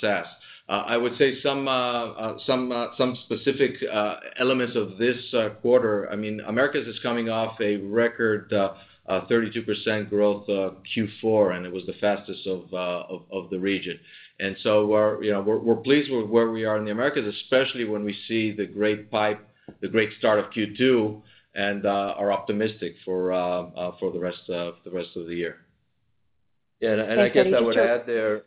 [0.00, 0.26] SaaS.
[0.68, 3.74] I would say some specific
[4.40, 6.10] elements of this quarter.
[6.10, 8.52] I mean, Americas is coming off a record
[9.08, 14.00] 32% growth Q4, and it was the fastest of the region.
[14.38, 17.84] And so we're, you know, we're pleased with where we are in the Americas, especially
[17.84, 19.40] when we see the great pipe,
[19.80, 21.22] the great start of Q2
[21.56, 25.56] and are optimistic for uh uh for the rest uh the rest of the year.
[26.80, 26.92] Yeah.
[26.92, 28.42] And I guess I would add there,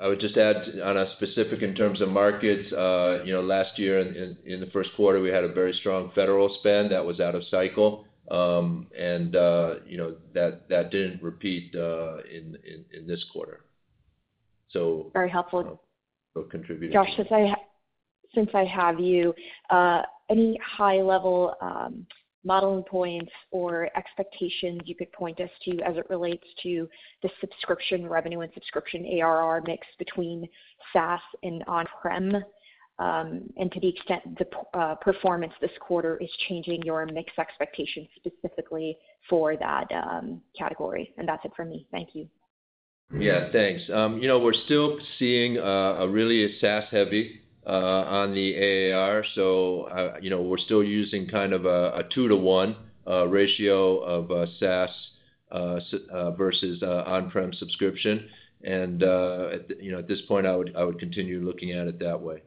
[0.00, 3.98] I would just add on a specific in terms of markets, you know, last year
[3.98, 7.42] in the first quarter, we had a very strong federal spend that was out of
[7.50, 8.06] cycle.
[8.30, 9.34] And,
[9.86, 13.64] you know, that that didn't repeat uh in this quarter.
[14.72, 15.80] So very helpful.
[16.36, 16.92] Uh, contributing.
[16.92, 17.10] Josh,
[18.34, 19.34] since I have you,
[19.70, 22.06] uh, any high level um,
[22.44, 26.88] modeling points or expectations you could point us to as it relates to
[27.22, 30.48] the subscription revenue and subscription ARR mix between
[30.92, 32.36] SaaS and on-prem,
[32.98, 38.06] um, and to the extent the uh, performance this quarter is changing your mix expectations
[38.16, 38.96] specifically
[39.28, 41.12] for that um, category?
[41.18, 41.86] And That's it for me.
[41.90, 42.28] Thank you.
[43.18, 43.82] Yeah, thanks.
[43.92, 49.24] Um, you know, we're still seeing uh, a really SaaS heavy uh, on the ARR.
[49.34, 52.76] So, uh, you know, we're still using kind of a 2-to-1
[53.28, 54.90] ratio of SaaS
[56.36, 58.28] versus on-prem subscription.
[58.62, 62.42] And, you know, at this point, I would continue looking at it that way.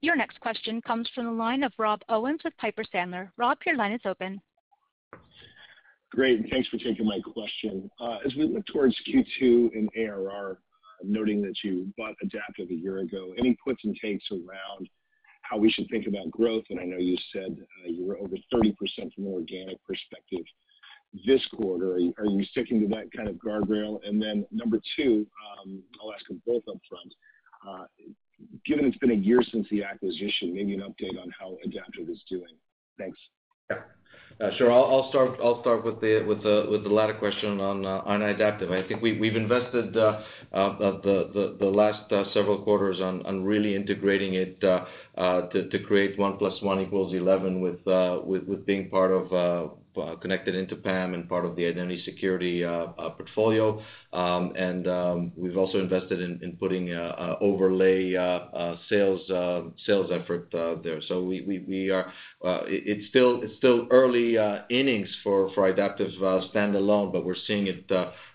[0.00, 3.30] Your next question comes from the line of Rob Owens with Piper Sandler.
[3.36, 4.40] Rob, your line is open.
[6.10, 7.90] Great, thanks for taking my question.
[8.00, 10.58] Uh, as we look towards Q2 in ARR,
[11.04, 14.88] noting that you bought Idaptive a year ago, any puts and takes around
[15.42, 16.64] how we should think about growth?
[16.70, 18.74] And I know you said uh, you were over 30%
[19.14, 20.44] from an organic perspective
[21.26, 21.94] this quarter.
[22.18, 23.98] Are you sticking to that kind of guardrail?
[24.06, 25.26] And then number two,
[25.62, 27.12] um, I'll ask them both upfront.
[27.66, 27.84] Uh,
[28.64, 32.22] given it's been a year since the acquisition, maybe an update on how Idaptive is
[32.28, 32.54] doing.
[32.98, 33.18] Thanks.
[34.40, 34.50] Yeah.
[34.56, 34.70] Sure.
[34.70, 38.02] I'll start I'll start with the uh with the with the latter question on uh,
[38.06, 38.70] Idaptive.
[38.70, 40.20] I think we've invested uh,
[40.52, 46.80] the the the last several quarters on really integrating it to create one plus one
[46.80, 51.56] equals 11 with uh with being part of Uh, connected into PAM and part of
[51.56, 53.82] the identity security uh, uh, portfolio.
[54.12, 56.92] Um, and um, we've also invested in putting
[57.40, 58.12] overlay
[58.88, 60.48] sales effort
[60.82, 61.00] there.
[61.08, 62.12] So we are,
[62.68, 64.36] it's still early
[64.70, 66.12] innings for Idaptive
[66.54, 67.88] standalone, but we're seeing it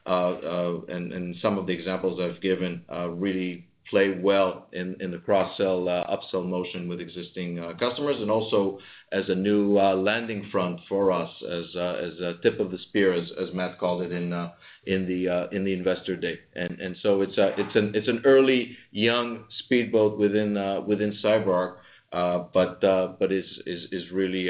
[0.06, 6.46] and some of the examples I've given really play well in in the cross-sell upsell
[6.46, 8.80] motion with existing customers, and also
[9.12, 13.54] as a new landing front for us as as a tip of the spear, as
[13.54, 14.52] Matt called it in uh
[14.86, 16.40] in the uh in the Investor Day.
[16.56, 21.76] And and so it's uh it's an early young speedboat within uh within CyberArk,
[22.12, 24.50] uh but uh but is is is really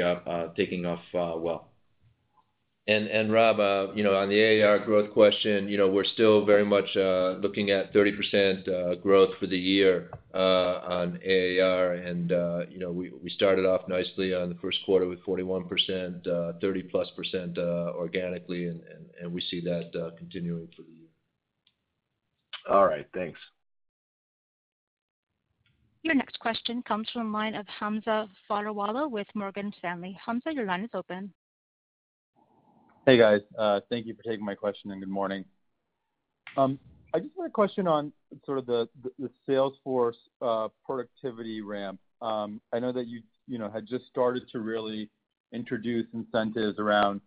[0.56, 1.68] taking off well.
[2.86, 6.96] Rob, uh, you know, on the ARR growth question, you know, we're still very much
[6.96, 11.94] uh, looking at 30% uh, growth for the year on ARR.
[11.94, 12.30] And,
[12.70, 18.66] you know, we we started off nicely on the first quarter with 41%, 30%+ organically,
[18.66, 21.08] and we see that continuing for the year.
[22.70, 23.06] All right.
[23.14, 23.38] Thanks.
[26.02, 30.18] Your next question comes from the line of Hamza Fodderwala with Morgan Stanley.
[30.24, 31.32] Hamza, your line is open.
[33.06, 33.42] Hey, guys.
[33.58, 35.44] Uh, thank you for taking my question, and good morning.
[36.56, 36.78] Um,
[37.12, 38.14] I just had a question on
[38.46, 38.88] sort of the
[39.46, 42.00] sales force uh, productivity ramp.
[42.22, 45.10] Um, I know that you you know, had just started to really
[45.52, 47.20] introduce incentives around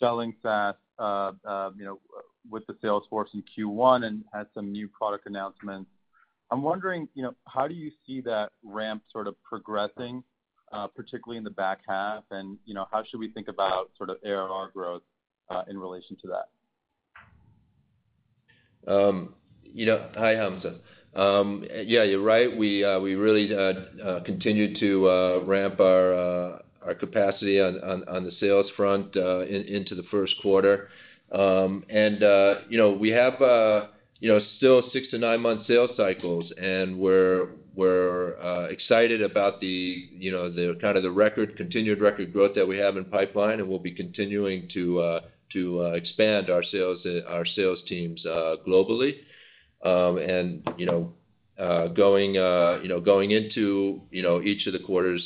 [0.00, 1.30] selling SaaS, uh,
[1.76, 2.00] you know,
[2.50, 5.88] with the sales force in Q1 and had some new product announcements.
[6.50, 10.24] I'm wondering, you know, how do you see that ramp sort of progressing,
[10.96, 12.24] particularly in the back half?
[12.32, 15.02] And you know, how should we think about sort of ARR growth
[15.50, 16.48] Uh, in relation to that?
[18.92, 19.34] Um,
[19.64, 20.76] you know, hi, Hamza.
[21.16, 22.56] Um, yeah, you're right.
[22.56, 26.62] We uh, really uh, continued to ramp our
[27.00, 30.88] capacity on the sales front into the first quarter.
[31.32, 32.20] Um, and,
[32.68, 33.34] you know, we have
[34.20, 37.48] you know, still six to nine month sales cycles, and we're
[38.70, 42.76] excited about the you know, the kind of the record, continued record growth that we
[42.78, 45.20] have in pipeline, and we'll be continuing to
[45.54, 49.16] Uh, expand our sales uh, our sales teams uh, globally.
[49.84, 51.12] Um, and, you know,
[51.96, 55.24] going you know, going into you know, each of the quarters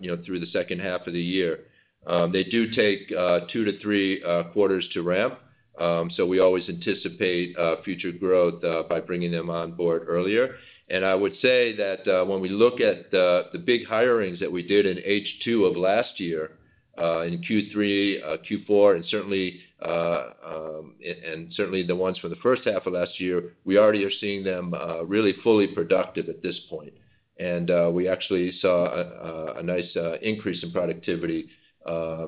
[0.00, 1.60] you know, through the second half of the year,
[2.06, 3.08] um, they do take
[3.52, 5.38] two to three quarters to ramp.
[5.80, 10.56] Um, so we always anticipate future growth by bringing them on board earlier.
[10.90, 14.86] And I would say that when we look at the big hirings that we did
[14.86, 16.58] in H2 of last year,
[16.98, 22.86] in Q3, Q4, and certainly uh um and certainly the ones from the first half
[22.86, 24.74] of last year, we already are seeing them
[25.06, 26.94] really fully productive at this point.
[27.38, 31.48] And uh we actually saw a nice increase in productivity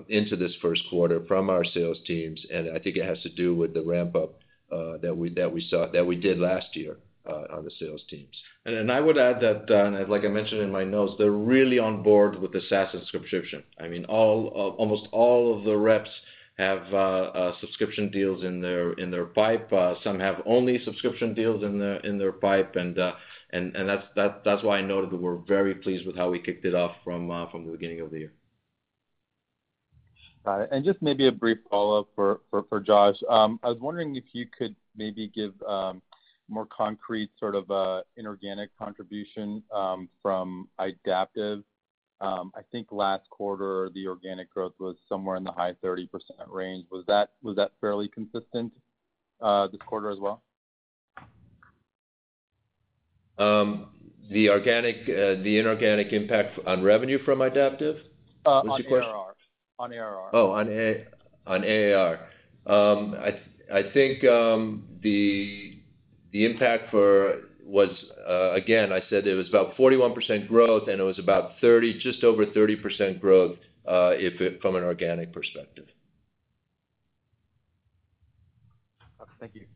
[0.09, 3.55] into this first quarter from our sales teams, and I think it has to do
[3.55, 4.41] with the ramp-up
[4.73, 6.97] uh that we that we saw that we did last year
[7.29, 8.41] Uh, on the sales teams.
[8.67, 11.33] And and I would add that, uh, uh, like I mentioned in my notes, they're
[11.33, 13.65] really on board with the SaaS subscription.
[13.81, 16.11] I mean, almost all of the reps
[16.57, 16.87] have
[17.61, 19.73] subscription deals in their pipe.
[20.05, 22.77] Some have only subscription deals in their pipe.
[22.77, 26.95] And that's why I noted that we're very pleased with how we kicked it off
[27.03, 28.33] from the beginning of the year.
[30.45, 30.85] Got it.
[30.85, 33.17] Just maybe a brief follow-up for Josh.
[33.29, 36.01] Um, I was wondering if you could maybe give um,
[36.49, 41.63] more concrete sort of uh, inorganic contribution um, from Idaptive.
[42.21, 46.09] Um, I think last quarter, the organic growth was somewhere in the high 30%
[46.49, 46.87] range.
[46.91, 48.73] Was that fairly consistent
[49.41, 50.43] uh, this quarter as well?
[53.39, 53.89] Um,
[54.31, 57.97] the organic uh the inorganic impact on revenue from Idaptive?
[58.47, 59.15] Uh, was your question?
[59.79, 60.31] On ARR.
[60.33, 62.19] Oh, on ARR.
[63.73, 65.76] I think the
[66.45, 67.91] impact for was,
[68.29, 72.23] uh, again, I said it was about 41% growth, and it was about 30, just
[72.23, 73.57] over 30% growth,
[73.87, 74.13] uh,
[74.63, 75.87] from an organic perspective.
[79.41, 79.67] Thank you.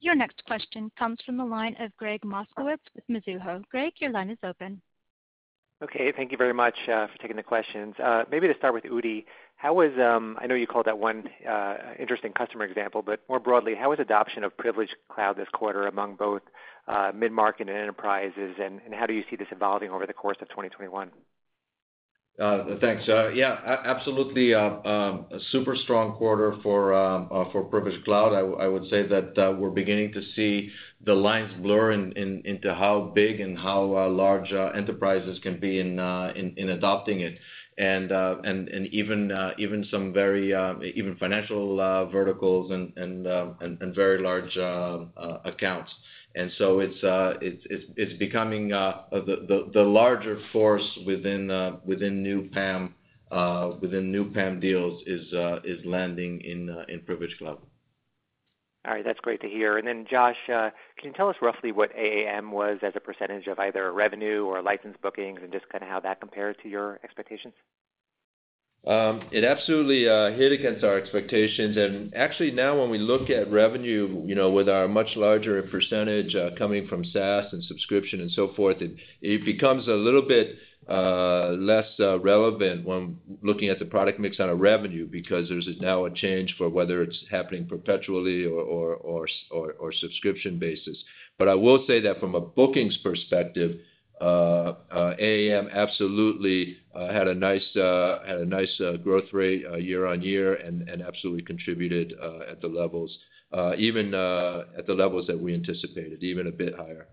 [0.00, 3.62] Your next question comes from the line of Gregg Moskowitz with Mizuho.
[3.70, 4.80] Greg, your line is open.
[5.82, 6.12] Okay.
[6.16, 7.94] Thank you very much uh, for taking the questions.
[7.98, 9.24] Uh, maybe to start with Udi,
[9.56, 13.40] how was, um, I know you called that one uh, interesting customer example, but more
[13.40, 16.42] broadly, how was adoption of Privilege Cloud this quarter among both
[17.14, 21.10] mid-market and enterprises, and how do you see this evolving over the course of 2021?
[22.40, 23.06] Uh, thanks.
[23.08, 27.28] Uh, yeah, absolutely, uh, um, a super strong quarter for um,
[27.70, 28.32] Privilege Cloud.
[28.32, 30.70] I would say that we're beginning to see
[31.04, 36.70] the lines blur into how big and how large enterprises can be in uh in
[36.70, 37.38] adopting it.
[37.76, 40.52] And uh and even uh even some very
[40.96, 41.76] even financial
[42.10, 45.10] verticals and um and very large um,
[45.44, 45.92] accounts.
[46.34, 52.94] And so it's uh it's becoming the the larger force within uh within new PAM
[53.30, 57.58] uh within new PAM deals is uh is landing in in Privilege Cloud.
[58.84, 59.04] All right.
[59.04, 59.78] That's great to hear.
[59.78, 60.72] And then Josh, can
[61.04, 64.96] you tell us roughly what AAM was as a percentage of either revenue or license
[65.00, 67.54] bookings and just kinda how that compared to your expectations?
[68.84, 71.76] Um, it absolutely uh, hit against our expectations.
[71.76, 76.34] And actually now when we look at revenue, you know, with our much larger percentage
[76.34, 80.56] uh, coming from SaaS and subscription and so forth, it it becomes a little bit
[80.88, 86.06] uh, less relevant when looking at the product mix on a revenue because there's now
[86.06, 90.96] a change for whether it's happening perpetually or subscription basis.
[91.38, 93.78] But I will say that from a bookings perspective,
[94.20, 97.66] Uh, uh, AAM absolutely uh, had a nice
[99.02, 102.12] growth rate year-on-year and absolutely contributed
[102.48, 103.18] at the levels
[103.78, 107.08] even at the levels that we anticipated, even a bit higher.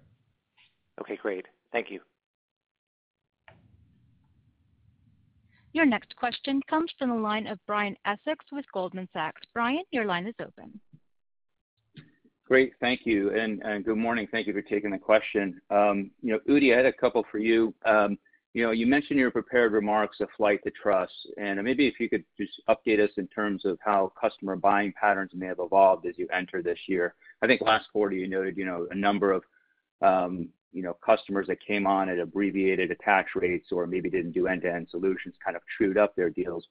[1.02, 1.46] Okay, great.
[1.72, 2.00] Thank you.
[5.72, 9.42] Your next question comes from the line of Brian Essex with Goldman Sachs.
[9.54, 10.80] Brian, your line is open.
[12.50, 12.74] Great.
[12.80, 13.30] Thank you.
[13.30, 14.28] And good morning.
[14.32, 15.62] Thank you for taking the question.
[15.70, 17.76] Um, you know, Udi, I had a couple for you.
[17.86, 18.18] Um,
[18.56, 22.10] you know, you mentioned your prepared remarks a flight to trust, and maybe if you
[22.10, 26.18] could just update us in terms of how customer buying patterns may have evolved as
[26.18, 27.14] you enter this year.
[27.44, 29.44] I think last quarter you noted, you know, a number of,
[30.02, 34.48] um, you know, customers that came on at abbreviated attach rates or maybe didn't do
[34.48, 36.66] end-to-end solutions kind of trued up their deals.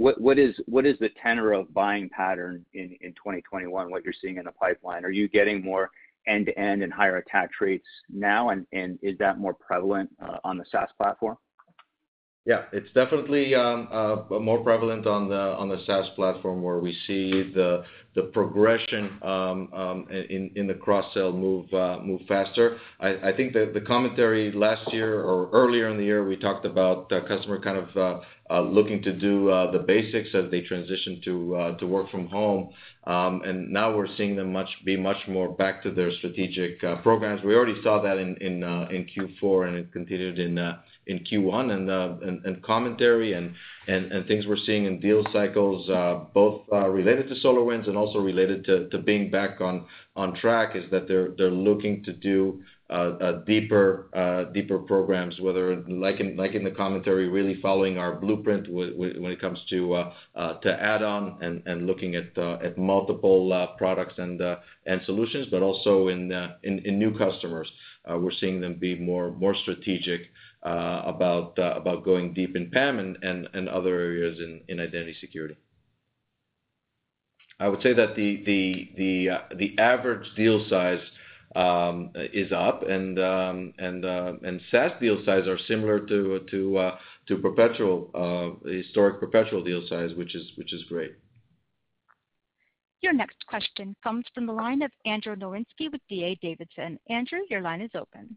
[0.00, 4.52] What what is the tenor of buying pattern in 2021, what you're seeing in the
[4.52, 5.04] pipeline?
[5.04, 5.90] Are you getting more
[6.26, 10.88] end-to-end and higher attach rates now, and is that more prevalent uh, on the SaaS
[10.96, 11.36] platform?
[12.46, 12.62] Yeah.
[12.72, 16.96] It's definitely um, uh, uh, more prevalent on the on the SaaS platform where we
[17.06, 17.84] see the
[18.16, 22.78] the progression um, um, in in the cross-sell move uh, move faster.
[22.98, 27.08] I think that the commentary last year or earlier in the year, we talked about
[27.08, 28.22] the customer kind of
[28.72, 32.70] looking to do the basics as they transition to uh to work from home.
[33.04, 37.42] Um and now we're seeing them much be much more back to their strategic programs.
[37.44, 40.58] We already saw that in uh in Q4, and it continued in
[41.08, 41.88] Q1.
[41.88, 43.54] Uh, and commentary and
[43.88, 48.18] and things we're seeing in deal cycles, uh, both uh, related to SolarWinds and also
[48.18, 49.86] related to being back on
[50.16, 52.62] on track, is that they're they're looking to do
[53.46, 58.68] deeper uh deeper programs, whether like in like in the commentary, really following our blueprint
[58.68, 60.12] when it comes to uh
[60.64, 64.40] add-on and looking at at multiple products and
[64.86, 67.70] and solutions, but also in uh in new customers.
[68.08, 70.30] We're seeing them be more strategic
[70.62, 71.02] Uh,
[71.58, 74.38] uh, about going deep in PAM and other areas
[74.68, 75.56] in identity security.
[77.58, 81.00] I would say that the uh, average deal size
[81.56, 89.82] um, is up um, and SaaS deal size are similar to perpetual historic perpetual deal
[89.88, 91.12] size, which is great.
[93.00, 96.34] Your next question comes from the line of Andrew Nowinski with D.A.
[96.42, 96.98] Davidson.
[97.08, 98.36] Andrew, your line is open.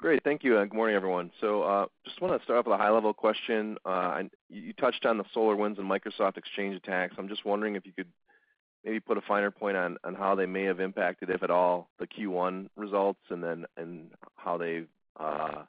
[0.00, 0.24] Great.
[0.24, 1.30] Thank you, and good morning, everyone.
[1.42, 3.76] So, uh, just wanna start off with a high-level question.
[3.84, 7.16] Uh, you touched on the SolarWinds and Microsoft Exchange attacks.
[7.18, 8.10] I'm just wondering if you could
[8.82, 12.06] maybe put a finer point on how they may have impacted, if at all, the
[12.06, 13.66] Q1 results, and then
[14.36, 14.86] how they
[15.18, 15.64] uh,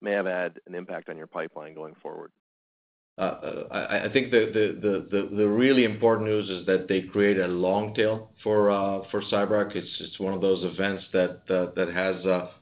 [0.00, 2.32] may have had an impact on your pipeline going forward.
[3.18, 8.28] Uh, uh, I think the really important news is that they create a long tail
[8.42, 9.74] for uh, CyberArk.
[9.74, 12.16] It's it's one of those events that has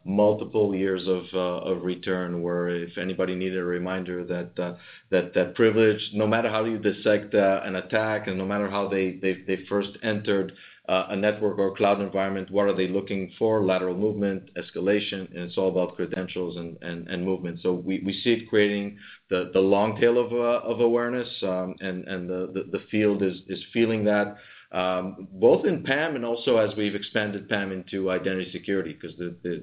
[0.05, 6.65] multiple years of return, where if anybody needed a reminder that privilege, no matter how
[6.65, 10.53] you dissect an attack and no matter how they first entered
[10.87, 13.65] a network or cloud environment, what are they looking for?
[13.65, 17.61] Lateral movement, escalation, and it's all about credentials and movement.
[17.63, 18.99] So we see it creating
[19.31, 24.37] the long tail of of awareness, um and the field is is feeling that
[24.75, 29.15] Um, both in PAM and also as we've expanded PAM into identity security, 'cause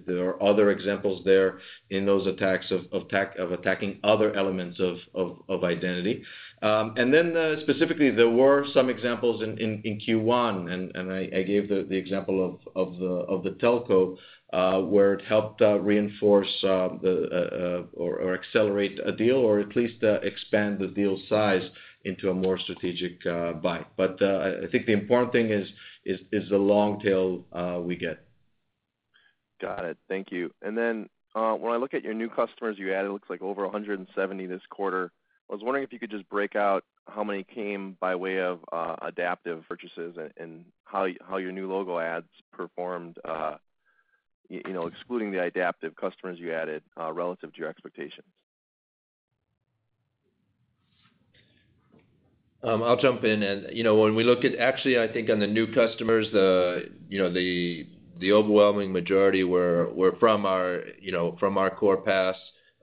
[0.07, 1.59] there are other examples there
[1.89, 2.87] in those attacks of
[3.51, 6.23] attacking other elements of identity.
[6.61, 11.97] Um, and then uh specifically, there were some examples in Q1, and I gave the
[12.03, 12.37] example
[12.75, 12.89] of
[13.43, 14.17] the telco,
[14.53, 16.89] uh, where it helped uh, reinforce uh,
[17.93, 21.69] or accelerate a deal or at least expand the deal size
[22.05, 23.85] into a more strategic uh, buy.
[23.97, 25.69] But uh I think the important thing is
[26.49, 28.25] the long tail uh, we get.
[29.61, 29.97] Got it.
[30.07, 30.51] Thank you.
[30.61, 33.41] And then uh when I look at your new customers you added, it looks like
[33.41, 35.11] over 170 this quarter.
[35.49, 38.59] I was wondering if you could just break out how many came by way of
[38.71, 43.17] uh, Idaptive purchases and how how your new logo adds performed,
[44.47, 48.27] you know, excluding the Idaptive customers you added, relative to your expectations.
[52.63, 53.43] Um, I'll jump in.
[53.43, 56.89] And, you know, when we look at actually, I think on the new customers, the,
[57.09, 57.87] you know, the
[58.19, 62.35] the overwhelming majority were were from our, you know, from our core PAS.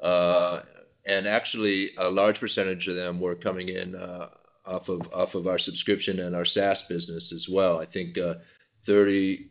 [0.03, 0.63] Uh,
[1.07, 4.29] actually, a large percentage of them were coming in uh
[4.67, 7.79] off of off of our subscription and our SaaS business as well.
[7.79, 8.35] I think uh,
[8.87, 9.49] 30%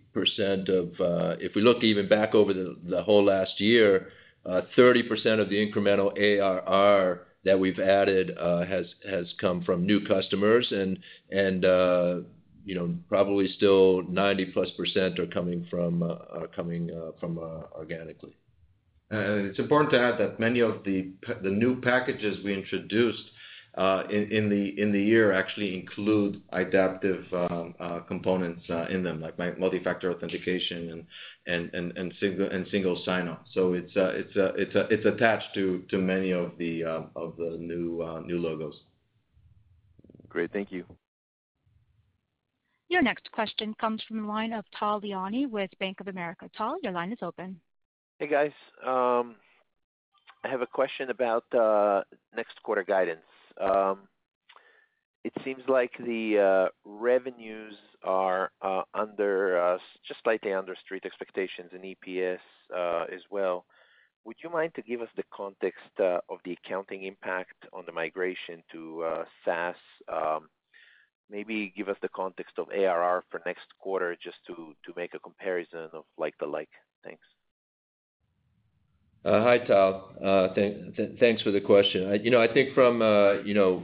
[0.70, 4.10] of, uh, if we look even back over the whole last year,
[4.46, 10.68] 30% of the incremental ARR that we've added uh, has has come from new customers
[10.72, 11.00] and,
[11.32, 12.20] and uh
[12.68, 18.36] you know, probably still 90%+ are coming from uh, are coming uh, from organically.
[19.10, 23.24] It's important to add that many of the the new packages we introduced
[23.78, 30.12] Uh, in the year actually include Idaptive um, uh, components uh, in them, like multi-factor
[30.12, 31.06] authentication
[31.46, 33.38] and single sign-on.
[33.54, 37.06] So it's attached to many of the
[37.60, 38.82] new logos.
[40.28, 40.52] Great.
[40.52, 40.84] Thank you.
[42.90, 46.50] Your next question comes from the line of Tal Liani with Bank of America.
[46.58, 47.60] Tal, your line is open.
[48.18, 48.54] Hey, guys.
[48.84, 49.36] Um,
[50.44, 51.44] I have a question about
[52.36, 53.22] next quarter guidance.
[53.60, 54.08] Um,
[55.24, 59.78] it seems like the uh, revenues are uh, under uh,
[60.08, 62.40] just slightly under street expectations and EPS
[63.14, 63.66] as well.
[64.26, 68.64] Would you mind to give us the context of the accounting impact on the migration
[68.72, 69.76] to SaaS?
[70.12, 70.50] Um,
[71.30, 75.20] maybe give us the context of ARR for next quarter just to to make a
[75.20, 76.70] comparison of like to like.
[77.04, 77.24] Thanks.
[79.26, 80.10] Uh, hi, Tal.
[80.24, 80.48] Uh,
[81.20, 82.20] thanks for the question.
[82.24, 83.84] You know, I think from uh, you know,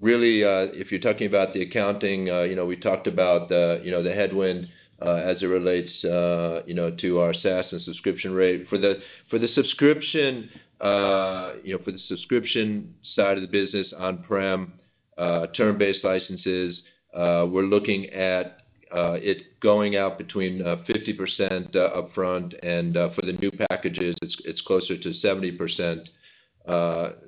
[0.00, 0.42] really,
[0.78, 4.12] if you're talking about the accounting, you know, we talked about the you know, the
[4.12, 4.68] headwind
[5.00, 5.90] as it relates
[6.66, 8.66] you know, to our SaaS and subscription rate.
[8.68, 9.00] For the
[9.30, 10.50] for the subscription
[10.80, 14.72] uh you know for the subscription side of the business on-prem
[15.56, 16.78] term-based licenses,
[17.14, 18.58] we're looking at
[18.94, 24.36] Uh, it going out between uh, 50% uh, upfront, and for the new packages, it's
[24.44, 26.06] it's closer to 70%,
[26.68, 27.26] 30%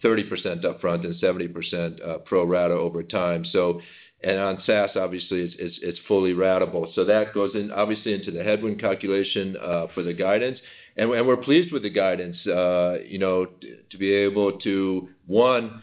[0.00, 3.44] upfront and 70% pro rata over time.
[3.50, 3.80] So
[4.22, 6.92] and on SaaS, obviously, it's fully ratable.
[6.94, 9.56] So, that goes in, obviously, into the headwind calculation
[9.94, 10.58] for the guidance.
[10.96, 13.46] And we're pleased with the guidance, you know,
[13.90, 15.82] to be able to one,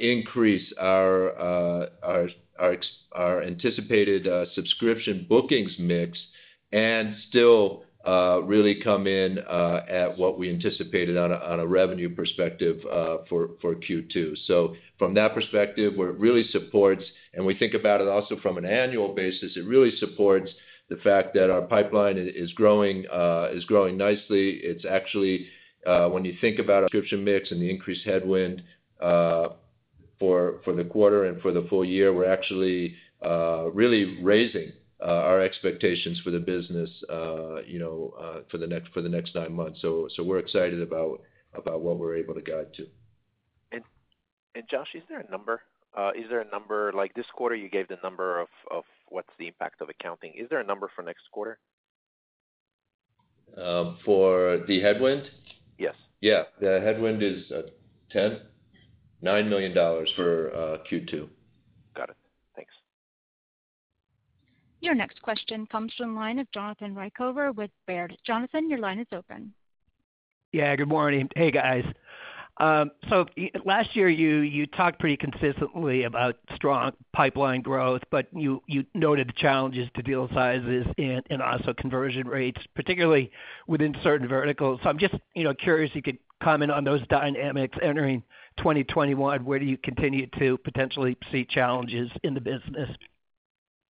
[0.00, 2.28] increase our uh our
[3.42, 6.18] anticipated uh, subscription bookings mix
[6.72, 12.80] and still uh, really come in uh, at what we anticipated on a revenue perspective
[13.28, 14.36] for Q2.
[14.46, 17.02] So From that perspective, where it really supports,
[17.34, 20.50] and we think about it also from an annual basis, it really supports
[20.88, 24.60] the fact that our pipeline is growing uh is growing nicely.
[24.62, 25.48] It's actually,
[25.84, 28.62] when you think about our subscription mix and the increased headwind
[30.18, 32.94] for the quarter and for the full year, we're actually
[33.24, 39.34] uh, really raising uh, our expectations for the business, uh, you know, for the next
[39.34, 39.80] nine months.
[39.82, 41.20] So so we're excited about
[41.52, 42.86] what we're able to guide to.
[43.72, 43.82] And
[44.54, 45.62] and Josh, is there a number?
[46.14, 49.80] Is there a number like this quarter, you gave the number of what's the impact
[49.80, 50.34] of accounting.
[50.36, 51.58] Is there a number for next quarter?
[54.04, 55.30] For the headwind?
[55.78, 55.94] Yes.
[56.20, 56.44] Yeah.
[56.60, 57.44] The headwind is
[59.24, 59.72] $9 million
[60.14, 61.28] for uh, Q2.
[61.96, 62.16] Got it.
[62.54, 62.72] Thanks.
[64.80, 68.16] Your next question comes from the line of Jonathan Ruykhaver with Baird.
[68.26, 69.52] Jonathan, your line is open.
[70.52, 71.28] Yeah, good morning.
[71.34, 71.84] Hey, guys.
[72.58, 73.26] Um, so
[73.66, 78.62] last year, you talked pretty consistently about strong pipeline growth, but you
[78.94, 83.30] noted the challenges to deal sizes and also conversion rates, particularly
[83.66, 84.80] within certain verticals.
[84.82, 88.22] So I'm just, you know, curious if you could comment on those dynamics entering
[88.58, 89.44] 2021.
[89.44, 92.90] Where do you continue to potentially see challenges in the business?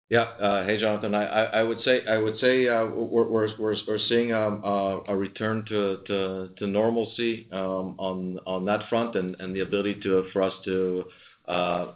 [0.09, 0.21] Yeah.
[0.21, 1.17] Uh, hey, Jonathan.
[1.17, 7.49] I would say I would say uh we're seeing um, uh, a return to normalcy
[7.51, 10.01] um, on that front and the ability
[10.33, 11.05] for us to.
[11.49, 11.93] Uh,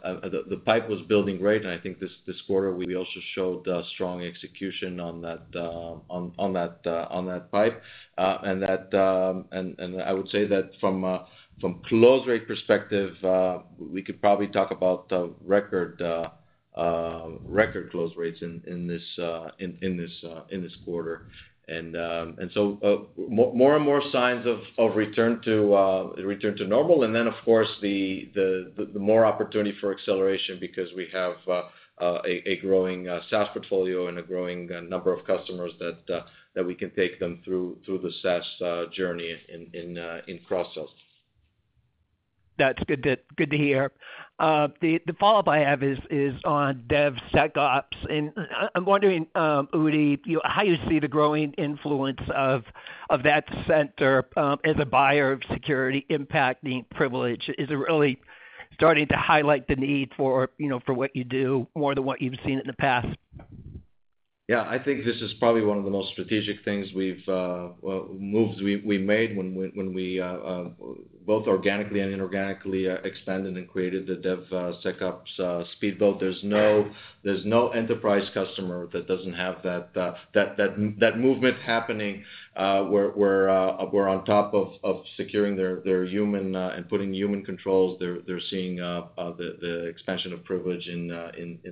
[0.47, 4.99] the pipe was building great, and I think this quarter we also showed strong execution
[5.01, 5.51] on that
[7.51, 7.83] pipe.
[8.17, 8.65] And
[10.01, 10.71] I would say that
[11.59, 13.15] from close rate perspective,
[13.79, 15.27] we could probably talk about uh
[17.45, 21.27] record close rates in this uh in this uh in this quarter.
[21.67, 24.45] And um and so uh mo more and more signs
[24.77, 27.03] of return to uh return to normal.
[27.03, 31.35] And then of course, the the more opportunity for acceleration because we have
[32.01, 36.23] a growing SaaS portfolio and a growing number of customers that
[36.55, 40.89] that we can take them through through the SaaS journey in in uh in cross-sells.
[42.61, 43.91] That's good to hear.
[44.37, 47.97] Uh, the follow-up I have is on DevSecOps.
[48.07, 48.31] And
[48.75, 52.63] I'm wondering, um, Udi, you how you see the growing influence of
[53.23, 57.49] that sector um, as a buyer of security impacting Privilege.
[57.57, 58.19] Is it really
[58.73, 62.21] starting to highlight the need for, you know, for what you do more than what
[62.21, 63.07] you've seen in the past?
[64.47, 64.61] Yeah.
[64.61, 67.69] I think this is probably one of the most strategic things we've uh,
[68.17, 70.63] moves we made when we uh,
[71.25, 76.19] both organically and inorganically uh, expanded and created the DevSecOps uh, uh, speedboat.
[76.19, 82.23] There's no enterprise customer that doesn't have that movement happening,
[82.55, 87.99] where we're on top of securing their human and putting human controls.
[87.99, 91.07] They're seeing the expansion of privilege in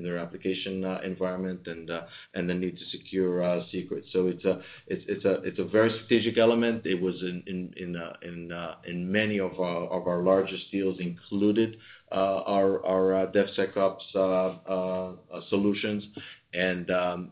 [0.03, 4.07] their application environment and the need to secure secrets.
[4.13, 6.85] So it's a very strategic element.
[6.85, 11.77] It was in many Uh, of our largest deals included
[12.11, 15.17] uh, our uh, DevSecOps
[15.49, 16.03] solutions.
[16.53, 17.31] And um,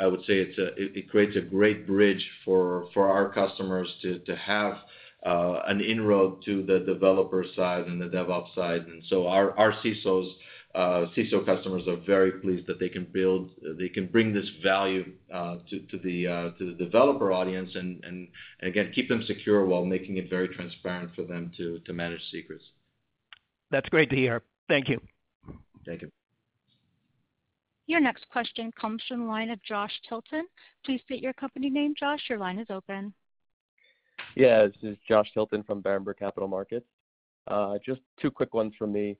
[0.00, 4.78] I would say it creates a great bridge for our customers to have
[5.24, 8.86] an inroad to the developer side and the DevOps side.
[8.86, 9.74] And so our
[10.76, 15.04] CISO customers are very pleased that they can build uh they can bring this value
[15.32, 18.28] uh to the uh to the developer audience and and
[18.60, 22.20] and again, keep them secure while making it very transparent for them to to manage
[22.30, 22.64] secrets.
[23.70, 24.42] That's great to hear.
[24.68, 25.00] Thank you.
[25.86, 26.10] Thank you.
[27.86, 30.46] Your next question comes from the line of Josh Tilton.
[30.84, 32.20] Please state your company name, Josh.
[32.28, 33.12] Your line is open.
[34.36, 34.66] Yeah.
[34.66, 36.86] This is Josh Tilton from Berenberg Capital Markets.
[37.84, 39.16] Just two quick ones from me.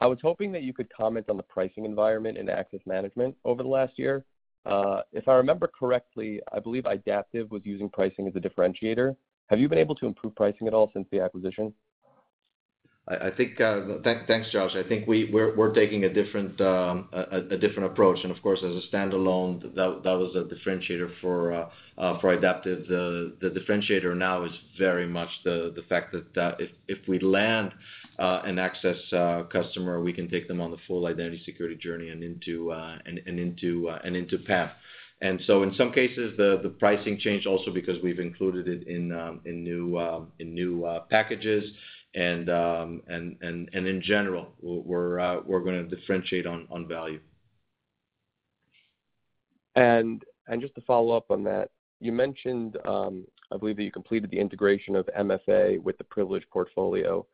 [0.00, 3.62] I was hoping that you could comment on the pricing environment in access management over
[3.62, 4.24] the last year.
[4.66, 9.16] Uh, if I remember correctly, I believe Idaptive was using pricing as a differentiator.
[9.48, 11.72] Have you been able to improve pricing at all since the acquisition?
[13.08, 13.56] I think,
[14.26, 14.72] thanks, Josh.
[14.74, 18.18] I think we're we're taking a different um uh a different approach.
[18.24, 21.52] And of course, as a standalone, that that was a differentiator for
[21.98, 22.88] Idaptive.
[22.88, 27.72] The the differentiator now is very much the fact that if if we land
[28.18, 28.96] an access
[29.52, 33.20] customer, we can take them on the full identity security journey and into uh and
[33.38, 34.70] into uh and into PAM.
[35.22, 39.12] And so in some cases, the the pricing changed also because we've included it in
[39.12, 41.70] um in new um in new uh packages.
[42.16, 47.20] Um, and in general, uh, we're gonna differentiate on value.
[50.48, 54.30] And just to follow up on that, you mentioned, um, I believe that you completed
[54.30, 57.26] the integration of MFA with the Privilege portfolio.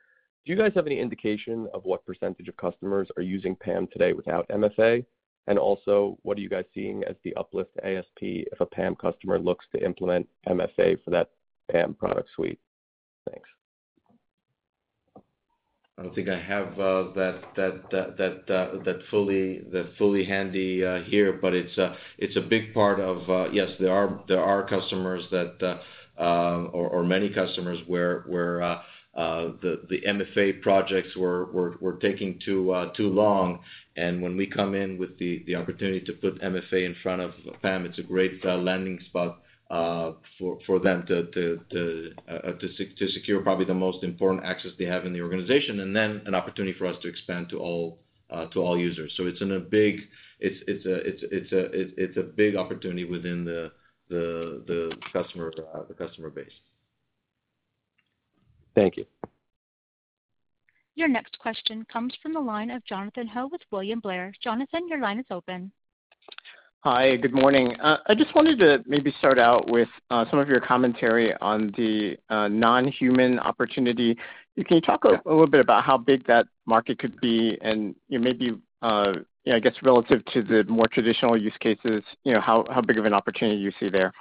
[0.45, 4.13] Do you guys have any indication of what percentage of customers are using PAM today
[4.13, 5.05] without MFA?
[5.47, 9.39] And also, what are you guys seeing as the uplift ASP if a PAM customer
[9.39, 11.31] looks to implement MFA for that
[11.71, 12.61] PAM product suite?
[13.29, 13.49] Thanks.
[16.03, 17.73] I don't think I have uh, uh,
[18.83, 23.53] that fully handy uh, here, but it's a big part of.
[23.55, 25.79] Yes, there are customers that
[26.19, 28.25] or many customers where
[29.15, 33.61] the MFA projects were taking too long.
[33.97, 37.31] And when we come in with the opportunity to put MFA in front of
[37.63, 39.42] PAM, it's a great landing spot
[39.73, 40.13] Uh,
[40.67, 45.81] for them uh, to secure probably the most important access they have in the organization,
[45.81, 47.99] and then an opportunity for us to expand to all
[48.31, 49.11] uh, users.
[49.17, 49.61] So it's a
[52.37, 55.51] big opportunity within the customer
[56.29, 56.53] base.
[58.75, 59.07] Thank you.
[60.97, 64.35] Your next question comes from the line of Jonathan Ho with William Blair.
[64.45, 65.73] Jonathan, your line is open.
[66.85, 67.77] Hi, good morning.
[67.81, 71.73] Uh, I just wanted to maybe start out with uh, some of your commentary on
[71.77, 74.19] the uh, non-human opportunity.
[74.57, 78.59] Can you talk a little bit about how big that market could be and, maybe,
[78.83, 79.15] I
[79.45, 83.61] guess relative to the more traditional use cases, you know, how big of an opportunity
[83.61, 84.13] you see there?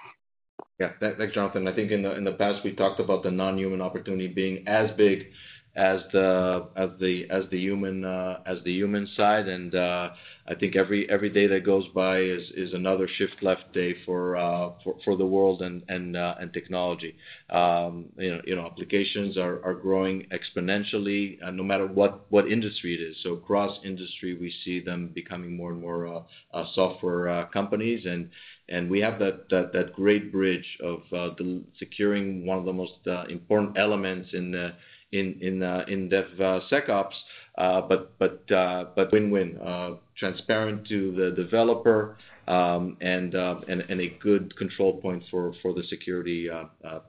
[0.80, 0.92] Yeah.
[1.00, 1.68] Thanks, Jonathan.
[1.68, 5.32] I think in the past, we talked about the non-human opportunity being as big
[5.76, 6.62] Uh,
[8.46, 9.48] as the human side.
[9.48, 10.10] And uh
[10.48, 14.72] I think every day that goes by is another shift left day for uh,
[15.16, 17.16] the world and uh, technology.
[17.50, 23.16] Um, you know, applications are growing exponentially, no matter what industry it is.
[23.24, 26.26] So, across industry, we see them becoming more and more
[26.74, 28.06] software companies.
[28.06, 28.30] And
[28.68, 31.02] and we have that great bridge of
[31.80, 32.94] securing one of the most
[33.30, 34.52] important elements in
[35.14, 37.14] Uh, DevSecOps,
[37.58, 39.60] uh, uh, but but but win-win.
[40.18, 42.16] Transparent to the developer,
[42.48, 46.50] um, and a good control point for the security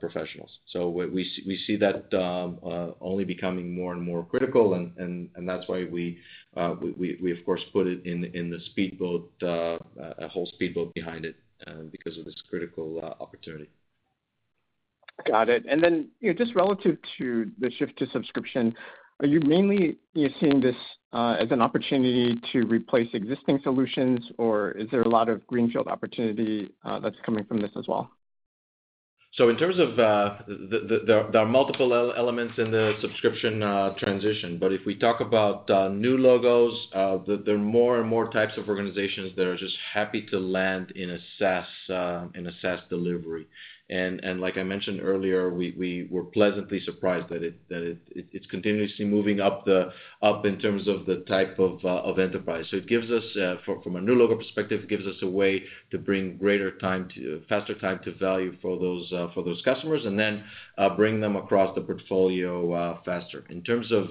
[0.01, 0.51] professionals.
[0.67, 2.59] So we see that um,
[3.01, 6.19] only becoming more and more critical and that's why we
[6.57, 11.37] of course put it in the speedboat, a whole speedboat behind it,
[11.93, 13.69] because of this critical opportunity.
[15.27, 15.65] Got it.
[15.69, 18.75] And then, you know, just relative to the shift to subscription,
[19.21, 20.77] are you mainly, you know, seeing this
[21.13, 25.87] uh, as an opportunity to replace existing solutions, or is there a lot of greenfield
[25.87, 28.11] opportunity uh, that's coming from this as well?
[29.35, 30.39] So in terms of, uh,
[31.07, 33.61] there are multiple elements in the subscription
[33.99, 34.59] transition.
[34.59, 39.35] But if we talk about new logos, there are more and more types of organizations
[39.37, 43.47] that are just happy to land in a SaaS delivery.
[43.93, 47.83] And and like I mentioned earlier, we were pleasantly surprised that it that
[48.37, 49.81] it's continuously moving up the
[50.23, 52.65] up in terms of the type of uh, of enterprise.
[52.71, 55.53] So it gives us, uh, from a new logo perspective, it gives us a way
[55.91, 60.03] to bring greater time to faster time to value for those uh for those customers,
[60.07, 60.35] and then
[60.79, 63.45] uh, bring them across the portfolio faster.
[63.51, 64.07] In terms of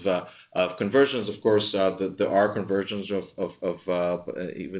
[0.78, 4.18] conversions, of course, uh, there are conversions of uh,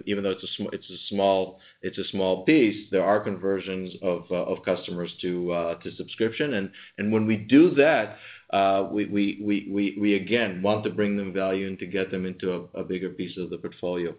[0.06, 6.72] even though it's a small piece, there are conversions of uh, customers customers to subscription.
[6.98, 8.18] And when we do that,
[8.52, 13.38] we again want to bring them value and to get them into a bigger piece
[13.38, 14.14] of the portfolio.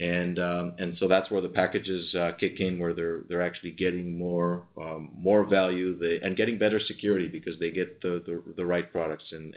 [0.00, 5.10] Um and so that's where the packages kick in, where they're actually getting more um,
[5.44, 9.54] value and getting better security because they get the right products in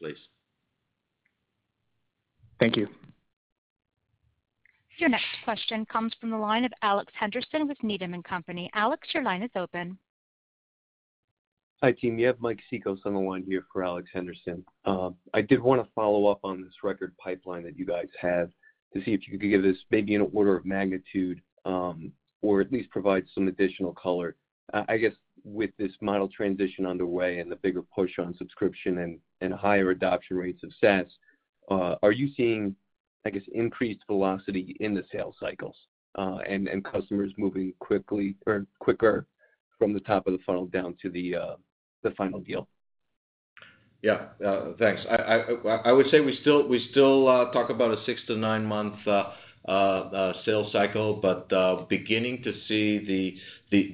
[0.00, 0.18] place.
[2.58, 2.88] Thank you.
[4.98, 8.70] Your next question comes from the line of Alex Henderson with Needham & Company.
[8.74, 9.98] Alex, your line is open.
[11.82, 12.18] Hi, team.
[12.18, 14.64] You have Mike Cikos on the line here for Alex Henderson.
[14.86, 18.50] Um, I did wanna follow up on this record pipeline that you guys have
[18.94, 22.72] to see if you could give us maybe an order of magnitude, um, or at
[22.72, 24.36] least provide some additional color.
[24.72, 25.12] I guess
[25.44, 30.64] with this model transition underway and the bigger push on subscription and higher adoption rates
[30.64, 31.06] of SaaS,
[31.70, 32.74] Uh, are you seeing,
[33.24, 35.76] I guess, increased velocity in the sales cycles,
[36.16, 39.26] Uh and customers moving quickly or quicker
[39.78, 41.56] from the top of the funnel down to the uh
[42.02, 42.68] the final deal?
[44.02, 44.26] Yeah.
[44.44, 45.00] Uh, thanks.
[45.08, 50.32] I would say we still we still uh talk about a six to nine-month uh,
[50.44, 51.48] sales cycle, but
[51.88, 53.36] beginning to see the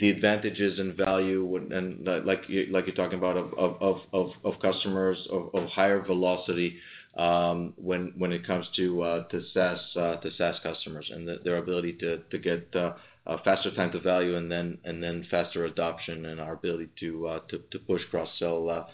[0.00, 6.02] the advantages and value and like like you're talking about of of customers of higher
[6.02, 6.76] velocity
[7.14, 12.94] Um, when it comes to uh, uh, SaaS customers and their ability to get uh,
[13.26, 17.38] a faster time to value and then faster adoption and our ability to
[17.86, 18.88] push cross-sell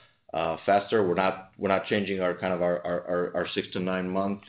[0.66, 1.06] faster.
[1.06, 4.40] We're not changing our kind of our six to nine-month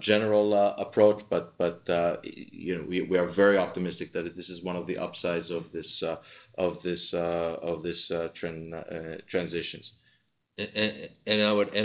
[0.00, 1.52] general approach, but
[2.22, 6.02] you know, we are very optimistic that this is one of the upsides of this
[9.30, 9.90] transitions.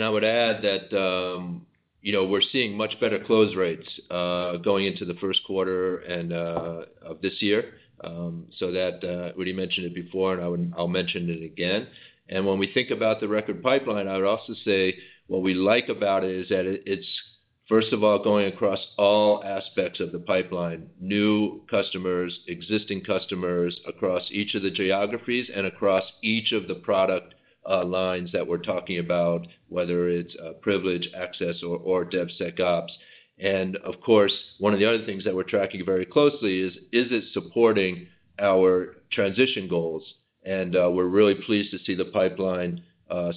[0.04, 1.66] I would add that, um,
[2.02, 6.34] you know, we're seeing much better close rates uh, going into the first quarter and
[6.34, 7.74] uh, of this year.
[8.04, 11.88] Um, so that uh, Udi mentioned it before, and I'll mention it again.
[12.30, 14.98] And when we think about the record pipeline, I would also say
[15.28, 17.08] what we like about it is that it's
[17.70, 24.24] first of all going across all aspects of the pipeline, new customers, existing customers across
[24.30, 27.34] each of the geographies and across each of the product
[27.68, 32.92] Uh, lines that we're talking about, whether it's uh, privilege, access or DevSecOps.
[33.40, 37.08] And of course, one of the other things that we're tracking very closely is is
[37.12, 38.06] it supporting
[38.40, 40.04] our transition goals?
[40.46, 42.84] And uh, we're really pleased to see the pipeline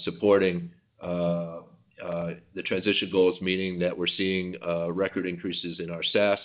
[0.04, 4.56] supporting the transition goals, meaning that we're seeing
[4.90, 6.38] record increases in our SaaS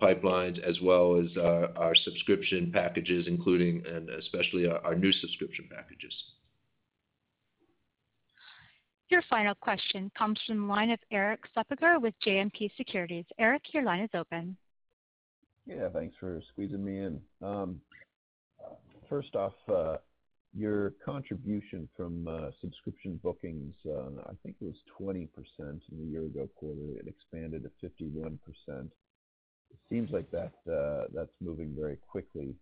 [0.00, 6.14] pipelines as well as our subscription packages, including and especially our new subscription packages.
[9.12, 13.26] Your final question comes from the line of Erik Suppiger with JMP Securities.
[13.38, 14.56] Erik, your line is open.
[15.66, 17.20] Yeah, thanks for squeezing me in.
[17.42, 17.78] Um,
[19.10, 19.98] first off, uh,
[20.56, 26.24] your contribution from uh, subscription bookings, uh, I think it was 20% in the year
[26.24, 26.98] ago quarter.
[26.98, 28.38] It expanded to 51%.
[28.68, 28.90] It
[29.90, 30.56] seems like that's
[31.42, 32.54] moving very quickly.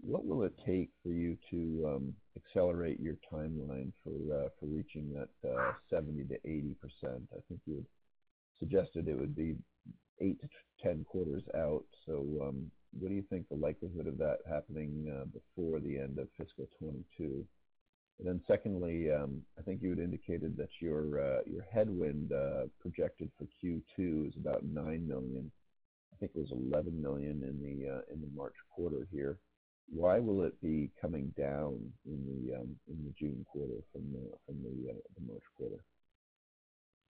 [0.00, 5.48] What will it take for you to um, accelerate your timeline for uh, reaching that
[5.48, 6.74] uh, 70%-80%?
[7.04, 7.86] I think you had
[8.58, 9.56] suggested it would be
[10.20, 10.48] eight to
[10.82, 11.84] 10 quarters out.
[12.06, 16.18] So um what do you think the likelihood of that happening uh, before the end
[16.18, 17.44] of fiscal 2022?
[18.46, 21.42] Secondly, um, I think you had indicated that your
[21.72, 22.32] headwind
[22.80, 25.50] projected for Q2 is about 9 million.
[26.12, 29.38] I think it was $11 million in the March quarter here.
[29.92, 34.30] Why will it be coming down in the um, in the June quarter from the
[34.46, 35.76] from uh, the March quarter?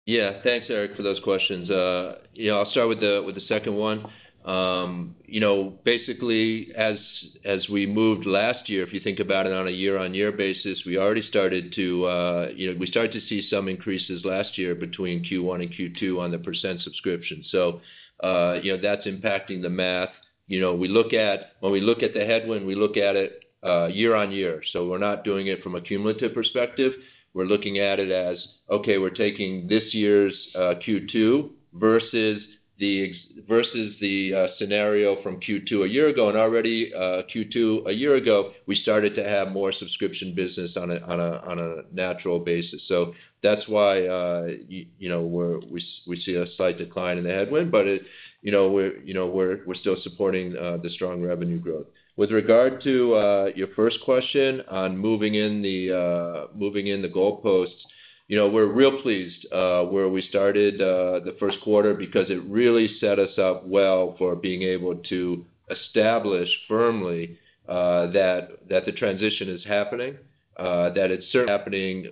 [0.07, 0.43] Yeah.
[0.43, 1.71] Thanks, Eric, for those questions.
[1.71, 4.07] Uh, you know, I'll start with the second one.
[4.45, 6.99] Um, you know, basically, as
[7.47, 10.99] as we moved last year, if you think about it on a year-on-year basis, we
[10.99, 15.25] already started to, uh, you know, we started to see some increases last year between
[15.25, 17.43] Q1 and Q2 on the percent subscription.
[17.51, 17.81] So
[18.23, 20.11] uh, you know, that's impacting the math.
[20.47, 23.41] You know, we look at when we look at the headwind, we look at it
[23.65, 24.63] uh, year-on-year.
[24.73, 26.93] So we're not doing it from a cumulative perspective.
[27.33, 32.43] We're looking at it as, okay, we're taking this year's uh, Q2 versus
[32.79, 33.13] the
[33.49, 36.29] versus the uh, scenario from Q2 a year ago.
[36.29, 40.91] And already, uh, Q2 a year ago, we started to have more subscription business on
[40.91, 42.83] a on a on a natural basis.
[42.89, 47.71] So that's why, uh, you know, we we see a slight decline in the headwind,
[47.71, 48.03] but it,
[48.43, 51.87] you know, we're you know we're we're still supporting the strong revenue growth.
[52.17, 57.81] With regard to your first question on moving in the uh moving in the goalposts,
[58.29, 62.43] you know, we're real pleased uh, where we started uh, the first quarter because it
[62.45, 67.39] really set us up well for being able to establish firmly
[67.71, 70.15] uh that that the transition is happening,
[70.59, 72.07] uh, that it's certainly happening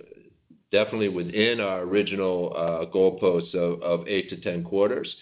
[0.71, 2.51] definitely within our original
[2.91, 5.15] goalposts of eight to 10 quarters.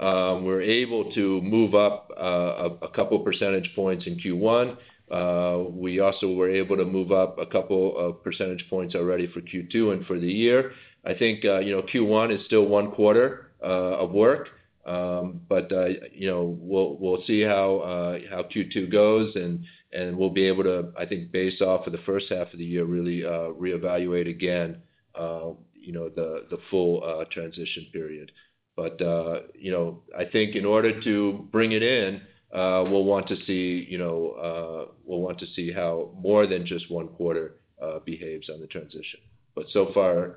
[0.00, 4.78] Um, we're able to move up a couple percentage points in Q1.
[5.10, 9.40] Uh, we also were able to move up a couple of percentage points already for
[9.40, 10.72] Q2 and for the year.
[11.04, 14.48] I think, uh, you know, Q1 is still one quarter uh, of work.
[14.86, 15.70] Um, but
[16.12, 20.62] you know, we'll we'll see how uh how Q2 goes, and and we'll be able
[20.64, 24.82] to, I think, based off of the first half of the year, really reevaluate again,
[25.16, 28.30] you know, the full transition period.
[28.76, 32.20] But uh, you know, I think in order to bring it in,
[32.54, 36.64] Uh, we'll want to see, you know, uh, we'll want to see how more than
[36.64, 39.18] just one quarter uh, behaves on the transition.
[39.56, 40.36] But so far,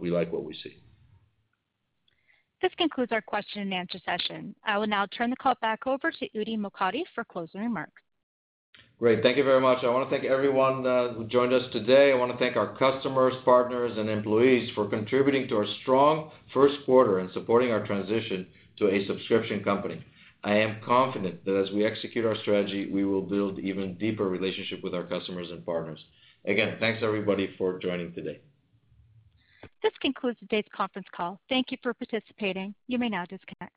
[0.00, 0.78] we like what we see.
[2.62, 4.54] This concludes our question and answer session.
[4.64, 8.02] I will now turn the call back over to Udi Mokady for closing remarks.
[8.98, 9.22] Great.
[9.22, 9.84] Thank you very much.
[9.84, 10.82] I wanna thank everyone
[11.14, 12.10] who joined us today.
[12.10, 17.20] I wanna thank our customers, partners, and employees for contributing to our strong first quarter
[17.20, 18.46] and supporting our transition
[18.78, 20.02] to a subscription company.
[20.44, 24.82] I am confident that as we execute our strategy, we will build even deeper relationship
[24.82, 25.98] with our customers and partners.
[26.44, 28.40] Again, thanks everybody for joining today.
[29.82, 31.40] This concludes today's conference call.
[31.48, 32.74] Thank you for participating.
[32.86, 33.72] You may now disconnect.